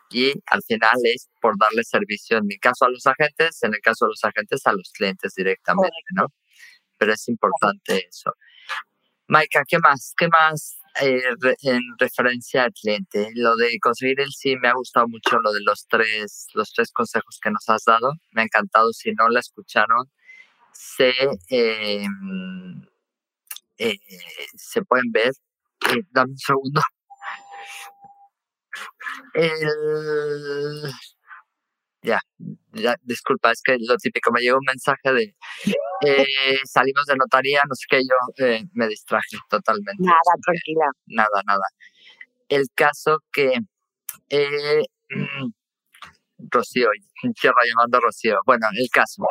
[0.10, 3.82] Y al final es por darle servicio, en mi caso a los agentes, en el
[3.82, 6.26] caso de los agentes a los clientes directamente, ¿no?
[6.98, 8.32] Pero es importante eso.
[9.28, 10.14] Maika, ¿qué más?
[10.18, 11.22] ¿Qué más eh,
[11.64, 13.30] en referencia al cliente?
[13.36, 16.92] Lo de conseguir el sí me ha gustado mucho, lo de los tres, los tres
[16.92, 18.14] consejos que nos has dado.
[18.32, 18.94] Me ha encantado.
[18.94, 20.10] Si no la escucharon,
[20.74, 21.14] se,
[21.50, 22.06] eh,
[23.78, 24.00] eh,
[24.56, 25.32] se pueden ver.
[25.92, 26.82] Eh, dame un segundo.
[29.34, 30.94] El...
[32.08, 32.22] Ya,
[32.72, 35.36] ya, disculpa, es que lo típico, me llegó un mensaje de
[36.06, 40.04] eh, salimos de notaría, no sé qué, yo eh, me distraje totalmente.
[40.04, 40.86] Nada, tranquila.
[41.08, 41.66] nada, nada.
[42.48, 43.60] El caso que
[44.30, 44.84] eh,
[46.50, 46.88] Rocío,
[47.42, 48.40] tierra llamando a Rocío.
[48.46, 49.24] Bueno, el caso.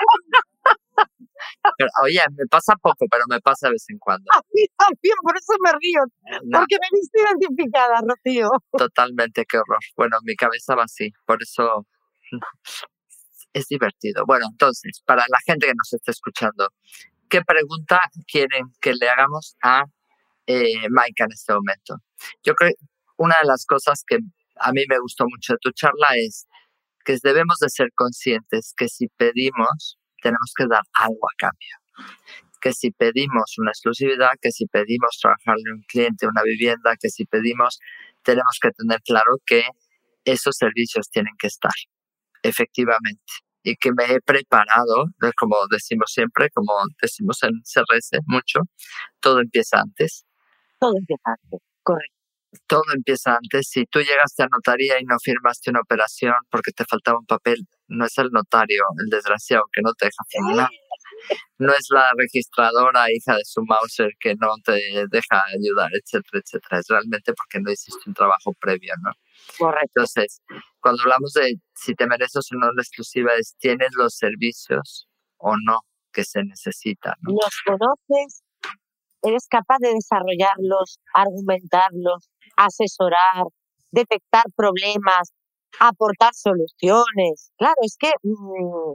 [1.78, 4.26] Pero, oye, me pasa poco, pero me pasa de vez en cuando.
[4.34, 6.02] A mí también, por eso me río,
[6.44, 8.50] No, porque me viste identificada, Rocío.
[8.76, 9.78] totalmente, qué horror.
[9.96, 11.86] Bueno, mi cabeza va así, por eso
[13.52, 14.24] es divertido.
[14.26, 16.68] Bueno, entonces, para la gente que nos está escuchando,
[17.28, 18.00] ¿qué pregunta
[18.30, 19.84] quieren que le hagamos a
[20.46, 21.96] eh, Maika en este momento?
[22.42, 22.76] Yo creo que
[23.16, 24.18] una de las cosas que
[24.56, 26.46] a mí me gustó mucho de tu charla es
[27.04, 31.76] que debemos de ser conscientes que si pedimos, tenemos que dar algo a cambio.
[32.60, 37.08] Que si pedimos una exclusividad, que si pedimos trabajarle a un cliente una vivienda, que
[37.08, 37.78] si pedimos,
[38.22, 39.64] tenemos que tener claro que
[40.24, 41.72] esos servicios tienen que estar,
[42.48, 43.22] efectivamente.
[43.62, 45.06] Y que me he preparado,
[45.38, 46.72] como decimos siempre, como
[47.02, 48.60] decimos en CRS mucho,
[49.20, 50.24] todo empieza antes
[50.80, 52.14] Todo empieza antes, correcto.
[52.68, 53.68] todo empieza antes.
[53.68, 57.66] Si tú llegaste a notaría y no firmaste una operación porque te faltaba un papel,
[57.88, 60.70] no es el notario, el desgraciado que no te deja firmar.
[61.58, 64.72] No es la registradora hija de su Mauser que no te
[65.10, 66.78] deja ayudar, etcétera, etcétera.
[66.80, 69.12] Es realmente porque no hiciste un trabajo previo, ¿no?
[69.58, 70.00] Correcto.
[70.00, 70.40] Entonces,
[70.80, 75.08] cuando hablamos de si te mereces o no la exclusiva, es tienes los servicios
[75.38, 75.80] o no
[76.12, 77.32] que se necesitan, ¿no?
[77.32, 78.42] Los conoces,
[79.22, 83.44] eres capaz de desarrollarlos, argumentarlos, asesorar,
[83.90, 85.32] detectar problemas,
[85.78, 87.52] aportar soluciones.
[87.58, 88.94] Claro, es que mm,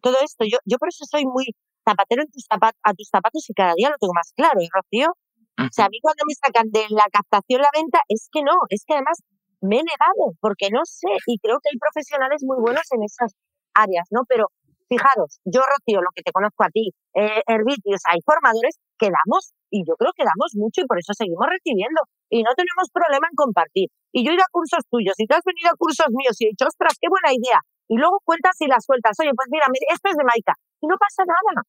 [0.00, 1.46] todo esto, yo, yo por eso soy muy
[1.88, 4.68] zapatero en tus zapatos, a tus zapatos y cada día lo tengo más claro, ¿eh,
[4.72, 5.16] Rocío?
[5.58, 8.54] O sea, a mí cuando me sacan de la captación la venta, es que no,
[8.70, 9.22] es que además
[9.60, 13.32] me he negado porque no sé y creo que hay profesionales muy buenos en esas
[13.72, 14.22] áreas, ¿no?
[14.28, 14.50] Pero
[14.88, 19.54] fijaros, yo, Rocío, lo que te conozco a ti, eh, Herbitius, hay formadores que damos
[19.70, 23.26] y yo creo que damos mucho y por eso seguimos recibiendo y no tenemos problema
[23.30, 23.88] en compartir.
[24.12, 26.46] Y yo he ido a cursos tuyos y tú has venido a cursos míos y
[26.46, 27.58] he dicho, ostras, qué buena idea.
[27.88, 29.16] Y luego cuentas y las sueltas.
[29.20, 30.54] Oye, pues mira, esto es de Maika.
[30.80, 31.62] Y no pasa nada.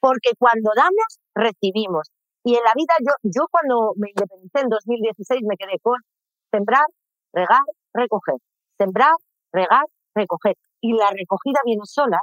[0.00, 2.08] Porque cuando damos, recibimos.
[2.44, 5.98] Y en la vida, yo, yo cuando me independicé en 2016 me quedé con
[6.52, 6.84] sembrar,
[7.32, 7.64] regar,
[7.94, 8.36] recoger.
[8.78, 9.14] Sembrar,
[9.52, 9.84] regar,
[10.14, 10.54] recoger.
[10.80, 12.18] Y la recogida viene sola.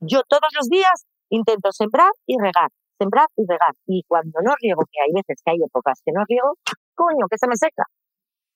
[0.00, 3.72] Yo todos los días intento sembrar y regar, sembrar y regar.
[3.86, 6.54] Y cuando no riego, que hay veces que hay épocas que no riego,
[6.94, 7.84] coño, que se me seca.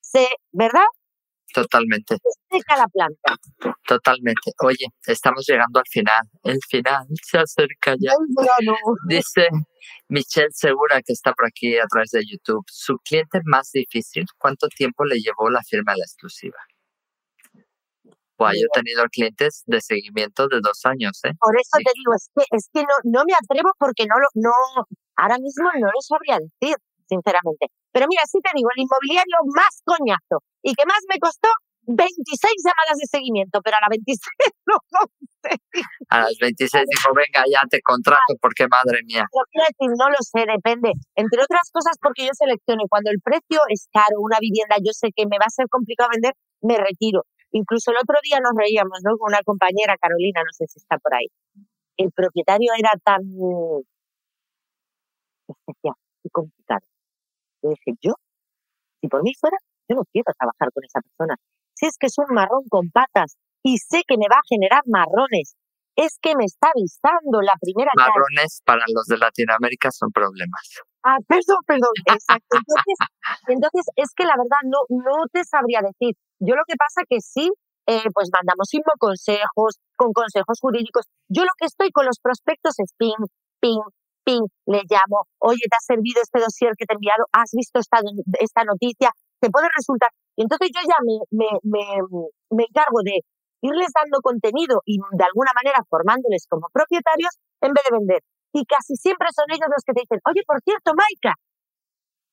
[0.01, 0.87] Se, ¿Verdad?
[1.53, 2.17] Totalmente.
[2.51, 3.37] seca la planta.
[3.87, 4.53] Totalmente.
[4.63, 6.23] Oye, estamos llegando al final.
[6.45, 8.13] El final se acerca ya.
[9.07, 9.49] Dice
[10.09, 14.69] Michelle Segura, que está por aquí a través de YouTube, su cliente más difícil, ¿cuánto
[14.69, 16.59] tiempo le llevó la firma de la exclusiva?
[18.37, 21.33] Pues yo he tenido clientes de seguimiento de dos años, ¿eh?
[21.41, 24.29] Por eso te digo, es que, es que no, no me atrevo porque no lo,
[24.35, 24.53] no,
[25.17, 26.77] ahora mismo no lo sabría decir,
[27.09, 27.73] sinceramente.
[27.93, 31.49] Pero mira, sí te digo, el inmobiliario más coñazo y que más me costó
[31.89, 34.21] 26 llamadas de seguimiento, pero a la 26
[34.69, 34.77] no
[36.13, 39.25] A las 26 dijo, venga, ya te contrato, porque madre mía.
[39.33, 40.93] No lo sé, depende.
[41.17, 45.09] Entre otras cosas, porque yo selecciono cuando el precio es caro, una vivienda, yo sé
[45.17, 47.25] que me va a ser complicado vender, me retiro.
[47.53, 49.17] Incluso el otro día nos reíamos, ¿no?
[49.17, 51.33] Con una compañera, Carolina, no sé si está por ahí.
[51.97, 53.23] El propietario era tan
[55.49, 56.85] especial y complicado.
[57.63, 58.13] Yo dije, yo,
[59.01, 59.57] si por mí fuera,
[59.89, 61.37] yo no quiero trabajar con esa persona.
[61.75, 64.83] Si es que es un marrón con patas y sé que me va a generar
[64.87, 65.57] marrones,
[65.99, 70.63] es que me está avisando la primera Marrones para los de Latinoamérica son problemas.
[71.03, 72.55] Ah, perdón, perdón, exacto.
[72.55, 72.97] Entonces,
[73.49, 76.15] entonces, es que la verdad no, no te sabría decir.
[76.39, 77.51] Yo lo que pasa que sí,
[77.89, 81.03] eh, pues mandamos mismo consejos, con consejos jurídicos.
[81.29, 83.27] Yo lo que estoy con los prospectos es ping,
[83.59, 83.83] ping,
[84.67, 87.25] le llamo, oye, ¿te ha servido este dossier que te he enviado?
[87.33, 87.99] ¿Has visto esta,
[88.41, 89.11] esta noticia?
[89.41, 90.11] ¿Te puede resultar?
[90.37, 91.85] Y entonces yo ya me, me, me,
[92.51, 93.23] me encargo de
[93.63, 98.21] irles dando contenido y de alguna manera formándoles como propietarios en vez de vender.
[98.53, 101.35] Y casi siempre son ellos los que te dicen, oye, por cierto, Maika,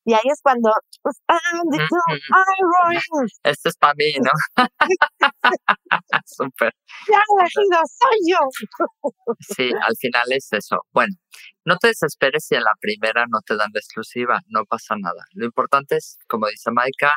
[0.06, 1.20] y ahí es cuando, pues,
[3.42, 4.30] Esto es para mí, ¿no?
[6.24, 6.72] Súper.
[7.08, 8.38] Ya elegido, soy yo.
[9.40, 10.86] sí, al final es eso.
[10.92, 11.14] Bueno,
[11.64, 15.24] no te desesperes si a la primera no te dan la exclusiva, no pasa nada.
[15.34, 17.12] Lo importante es, como dice Maika,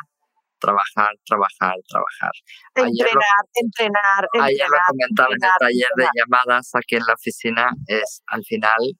[0.58, 2.32] trabajar, trabajar, trabajar.
[2.74, 4.48] Entrenar, entrenar, entrenar.
[4.48, 8.98] Ayer lo comentaba en el taller de llamadas aquí en la oficina, es al final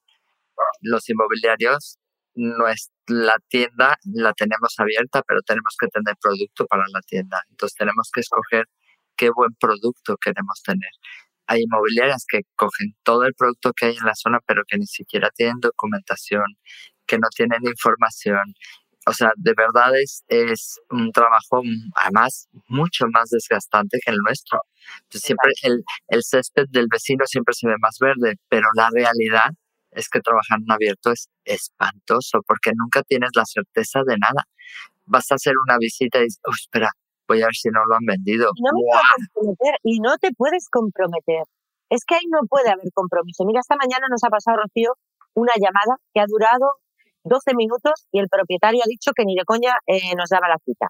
[0.81, 2.00] los inmobiliarios
[2.35, 7.43] la tienda la tenemos abierta, pero tenemos que tener producto para la tienda.
[7.51, 8.67] Entonces tenemos que escoger
[9.17, 10.91] qué buen producto queremos tener.
[11.47, 14.87] Hay inmobiliarias que cogen todo el producto que hay en la zona, pero que ni
[14.87, 16.45] siquiera tienen documentación,
[17.07, 18.55] que no tienen información.
[19.07, 21.63] O sea, de verdad es, es un trabajo,
[22.03, 24.61] además, mucho más desgastante que el nuestro.
[25.03, 29.51] Entonces, siempre el, el césped del vecino siempre se ve más verde, pero la realidad
[29.93, 34.45] es que trabajar en abierto es espantoso porque nunca tienes la certeza de nada.
[35.07, 36.91] Vas a hacer una visita y dices, oh, espera,
[37.27, 38.51] voy a ver si no lo han vendido.
[38.55, 41.45] Y no, me y no te puedes comprometer.
[41.89, 43.45] Es que ahí no puede haber compromiso.
[43.45, 44.95] Mira, esta mañana nos ha pasado, Rocío,
[45.35, 46.79] una llamada que ha durado
[47.25, 50.59] 12 minutos y el propietario ha dicho que ni de coña eh, nos daba la
[50.65, 50.87] cita.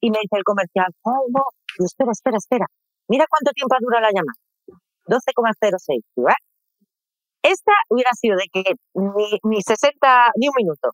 [0.00, 1.42] Y me dice el comercial, oh, no,
[1.84, 2.66] espera, espera, espera.
[3.08, 4.38] Mira cuánto tiempo ha durado la llamada.
[5.06, 6.02] 12,06.
[7.42, 8.62] Esta hubiera sido de que
[8.94, 10.90] ni, ni 60, ni un minuto.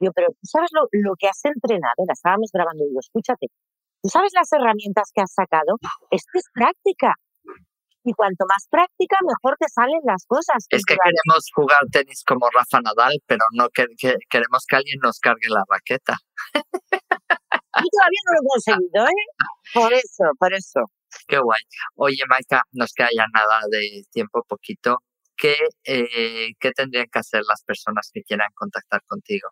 [0.00, 2.04] Yo, pero ¿tú sabes lo, lo que has entrenado?
[2.06, 3.46] La estábamos grabando y digo, escúchate,
[4.02, 5.76] ¿tú sabes las herramientas que has sacado?
[6.10, 7.14] Esto es práctica.
[8.04, 10.64] Y cuanto más práctica, mejor te salen las cosas.
[10.70, 13.86] Es que queremos jugar tenis como Rafa Nadal, pero no que,
[14.30, 16.14] queremos que alguien nos cargue la raqueta.
[16.54, 19.24] Yo todavía no lo he conseguido, ¿eh?
[19.74, 20.80] Por eso, por eso.
[21.26, 21.60] Qué guay.
[21.96, 24.98] Oye, Maika, nos queda ya nada de tiempo, poquito.
[25.38, 29.48] ¿Qué, eh, ¿qué tendrían que hacer las personas que quieran contactar contigo?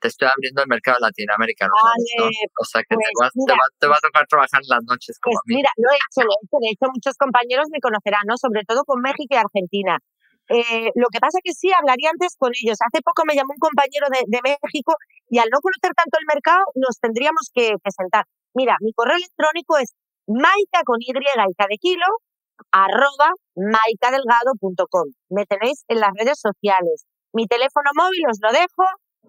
[0.00, 1.70] Te estoy abriendo el mercado latinoamericano.
[1.76, 5.68] O sea que te, pues va, va, a tocar trabajar las noches como pues Mira,
[5.76, 6.56] lo he hecho, lo he hecho.
[6.56, 8.40] De hecho, muchos compañeros me conocerán, ¿no?
[8.40, 10.00] Sobre todo con México y Argentina.
[10.48, 12.80] Eh, lo que pasa que sí, hablaría antes con ellos.
[12.80, 14.96] Hace poco me llamó un compañero de, de México
[15.28, 18.24] y al no conocer tanto el mercado, nos tendríamos que, presentar.
[18.56, 19.92] Mira, mi correo electrónico es
[20.26, 22.06] maika con y y de kilo
[22.70, 25.08] arroba maicadelgado.com.
[25.30, 27.06] Me tenéis en las redes sociales.
[27.32, 28.84] Mi teléfono móvil os lo dejo,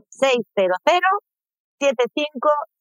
[0.10, 0.78] 600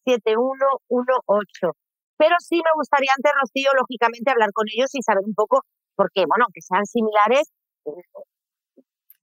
[0.04, 1.72] 7118.
[2.16, 5.62] Pero sí me gustaría antes, Rocío, lógicamente, hablar con ellos y saber un poco,
[5.96, 7.48] porque, bueno, que sean similares.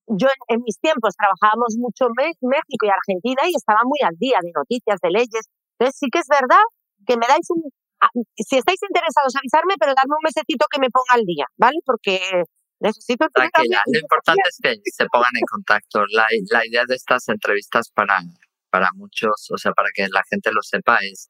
[0.07, 4.39] Yo en, mis tiempos trabajábamos mucho en México y Argentina y estaba muy al día
[4.41, 5.45] de noticias, de leyes.
[5.77, 6.63] Entonces sí que es verdad
[7.05, 7.69] que me dais un...
[8.35, 11.79] Si estáis interesados, avisarme, pero darme un mesecito que me ponga al día, ¿vale?
[11.85, 12.19] Porque
[12.79, 13.27] necesito...
[13.33, 16.05] Tranquila, lo importante es que se pongan en contacto.
[16.09, 18.21] La, la idea de estas entrevistas para,
[18.69, 21.29] para muchos, o sea, para que la gente lo sepa, es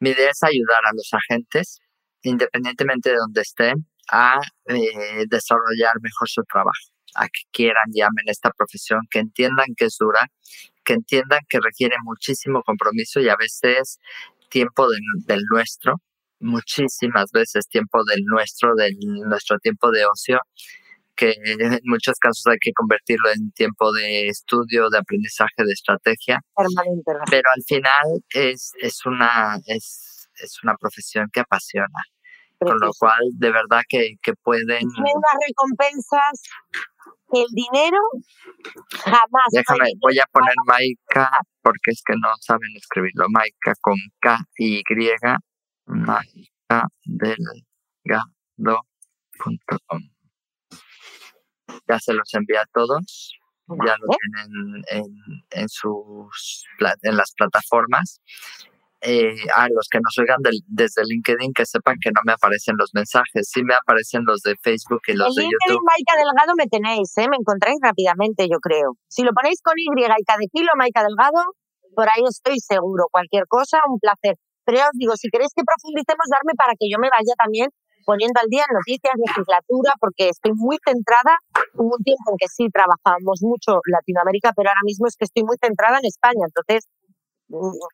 [0.00, 1.80] mi idea es ayudar a los agentes,
[2.22, 8.24] independientemente de donde estén, a eh, desarrollar mejor su trabajo, a que quieran y amen
[8.26, 10.26] esta profesión, que entiendan que es dura,
[10.84, 13.98] que entiendan que requiere muchísimo compromiso y a veces
[14.50, 14.86] tiempo
[15.26, 15.94] del nuestro,
[16.40, 18.90] muchísimas veces tiempo del nuestro, de
[19.26, 20.40] nuestro tiempo de ocio,
[21.14, 26.40] que en muchos casos hay que convertirlo en tiempo de estudio, de aprendizaje, de estrategia.
[27.30, 32.02] Pero al final es, es, una, es, es una profesión que apasiona.
[32.58, 34.66] Con lo cual, de verdad que, que pueden...
[34.80, 36.42] Tiene unas recompensas
[37.32, 37.98] el dinero
[39.10, 39.46] jamás.
[39.52, 41.30] Déjame, voy a poner Maika
[41.62, 43.26] porque es que no saben escribirlo.
[43.28, 44.82] Maika con K y.
[45.86, 47.70] Maika delgado.com
[51.88, 53.34] ya se los envía a todos,
[53.68, 55.04] ya lo tienen en,
[55.50, 56.64] en, sus,
[57.02, 58.20] en las plataformas.
[59.02, 60.36] Eh, a los que nos oigan
[60.68, 64.54] desde LinkedIn, que sepan que no me aparecen los mensajes, sí me aparecen los de
[64.60, 65.88] Facebook y los de LinkedIn, YouTube.
[65.88, 67.26] Maika Delgado me tenéis, ¿eh?
[67.30, 69.00] me encontráis rápidamente, yo creo.
[69.08, 71.56] Si lo ponéis con Y y de kilo, Maika Delgado,
[71.96, 73.08] por ahí estoy seguro.
[73.10, 74.36] Cualquier cosa, un placer.
[74.64, 77.72] Pero ya os digo, si queréis que profundicemos, darme para que yo me vaya también
[78.04, 81.36] poniendo al día noticias, legislatura, porque estoy muy centrada.
[81.74, 85.44] Hubo un tiempo en que sí trabajábamos mucho Latinoamérica, pero ahora mismo es que estoy
[85.44, 86.44] muy centrada en España.
[86.44, 86.88] Entonces,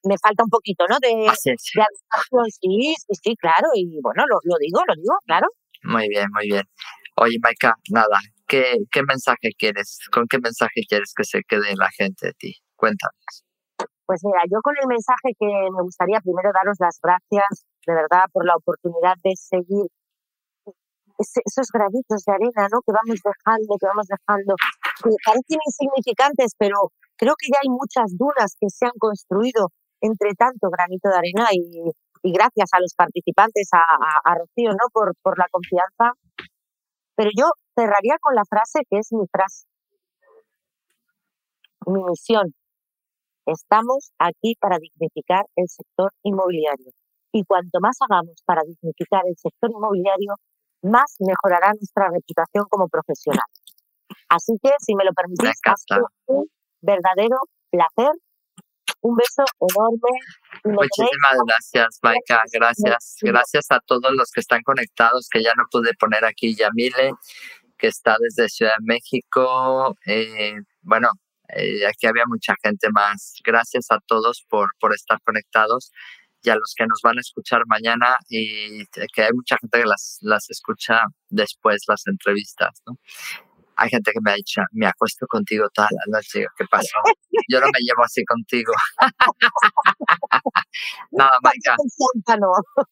[0.04, 0.98] me falta un poquito, ¿no?
[1.00, 1.52] De, sí.
[1.56, 3.68] Sí, sí, sí, claro.
[3.74, 5.48] Y bueno, lo, lo digo, lo digo, claro.
[5.82, 6.64] Muy bien, muy bien.
[7.16, 9.98] Oye, Maika, nada, ¿qué, ¿qué mensaje quieres?
[10.12, 12.54] ¿Con qué mensaje quieres que se quede la gente de ti?
[12.76, 13.44] Cuéntanos.
[14.06, 18.24] Pues mira, yo con el mensaje que me gustaría primero daros las gracias de verdad
[18.32, 19.86] por la oportunidad de seguir
[21.18, 22.80] esos granitos de arena, ¿no?
[22.84, 24.54] Que vamos dejando, que vamos dejando,
[25.02, 30.34] que parecen insignificantes, pero creo que ya hay muchas dunas que se han construido entre
[30.34, 31.92] tanto granito de arena y,
[32.32, 33.82] gracias a los participantes, a,
[34.24, 34.88] a, Rocío, ¿no?
[34.92, 36.12] Por, por la confianza.
[37.14, 39.66] Pero yo cerraría con la frase que es mi frase,
[41.86, 42.52] mi misión.
[43.46, 46.90] Estamos aquí para dignificar el sector inmobiliario.
[47.32, 50.34] Y cuanto más hagamos para dignificar el sector inmobiliario,
[50.82, 53.44] más mejorará nuestra reputación como profesional.
[54.28, 55.74] Así que, si me lo permitís, ha
[56.26, 56.46] un
[56.80, 57.36] verdadero
[57.70, 58.12] placer.
[59.00, 60.18] Un beso enorme.
[60.64, 62.42] Muchísimas gracias, Maika.
[62.52, 63.16] Gracias.
[63.20, 67.12] Gracias a todos los que están conectados, que ya no pude poner aquí Yamile,
[67.78, 69.96] que está desde Ciudad de México.
[70.06, 71.10] Eh, bueno,
[71.48, 73.34] eh, aquí había mucha gente más.
[73.44, 75.90] Gracias a todos por, por estar conectados
[76.42, 79.86] y a los que nos van a escuchar mañana y que hay mucha gente que
[79.86, 82.98] las, las escucha después las entrevistas, ¿no?
[83.78, 86.98] Hay gente que me ha dicho, me acuesto contigo toda la noche, ¿qué pasó?
[87.48, 88.72] Yo no me llevo así contigo.
[91.10, 91.76] Nada, Maika.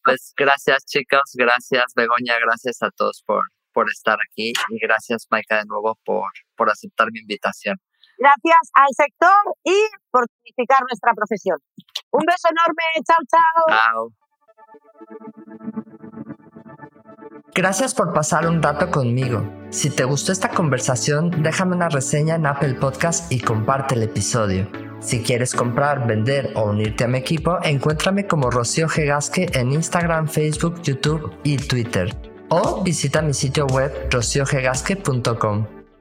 [0.03, 3.41] Pues gracias chicos, gracias Begoña, gracias a todos por,
[3.73, 7.77] por estar aquí y gracias Maika de nuevo por, por aceptar mi invitación.
[8.17, 9.75] Gracias al sector y
[10.11, 11.57] por dignificar nuestra profesión.
[12.15, 14.13] Un beso enorme, chao, chao.
[17.53, 19.43] Gracias por pasar un rato conmigo.
[19.69, 24.69] Si te gustó esta conversación, déjame una reseña en Apple Podcast y comparte el episodio.
[24.99, 30.29] Si quieres comprar, vender o unirte a mi equipo, encuéntrame como Rocío Gegasque en Instagram,
[30.29, 32.15] Facebook, YouTube y Twitter.
[32.49, 35.74] O visita mi sitio web rociogegasque.com.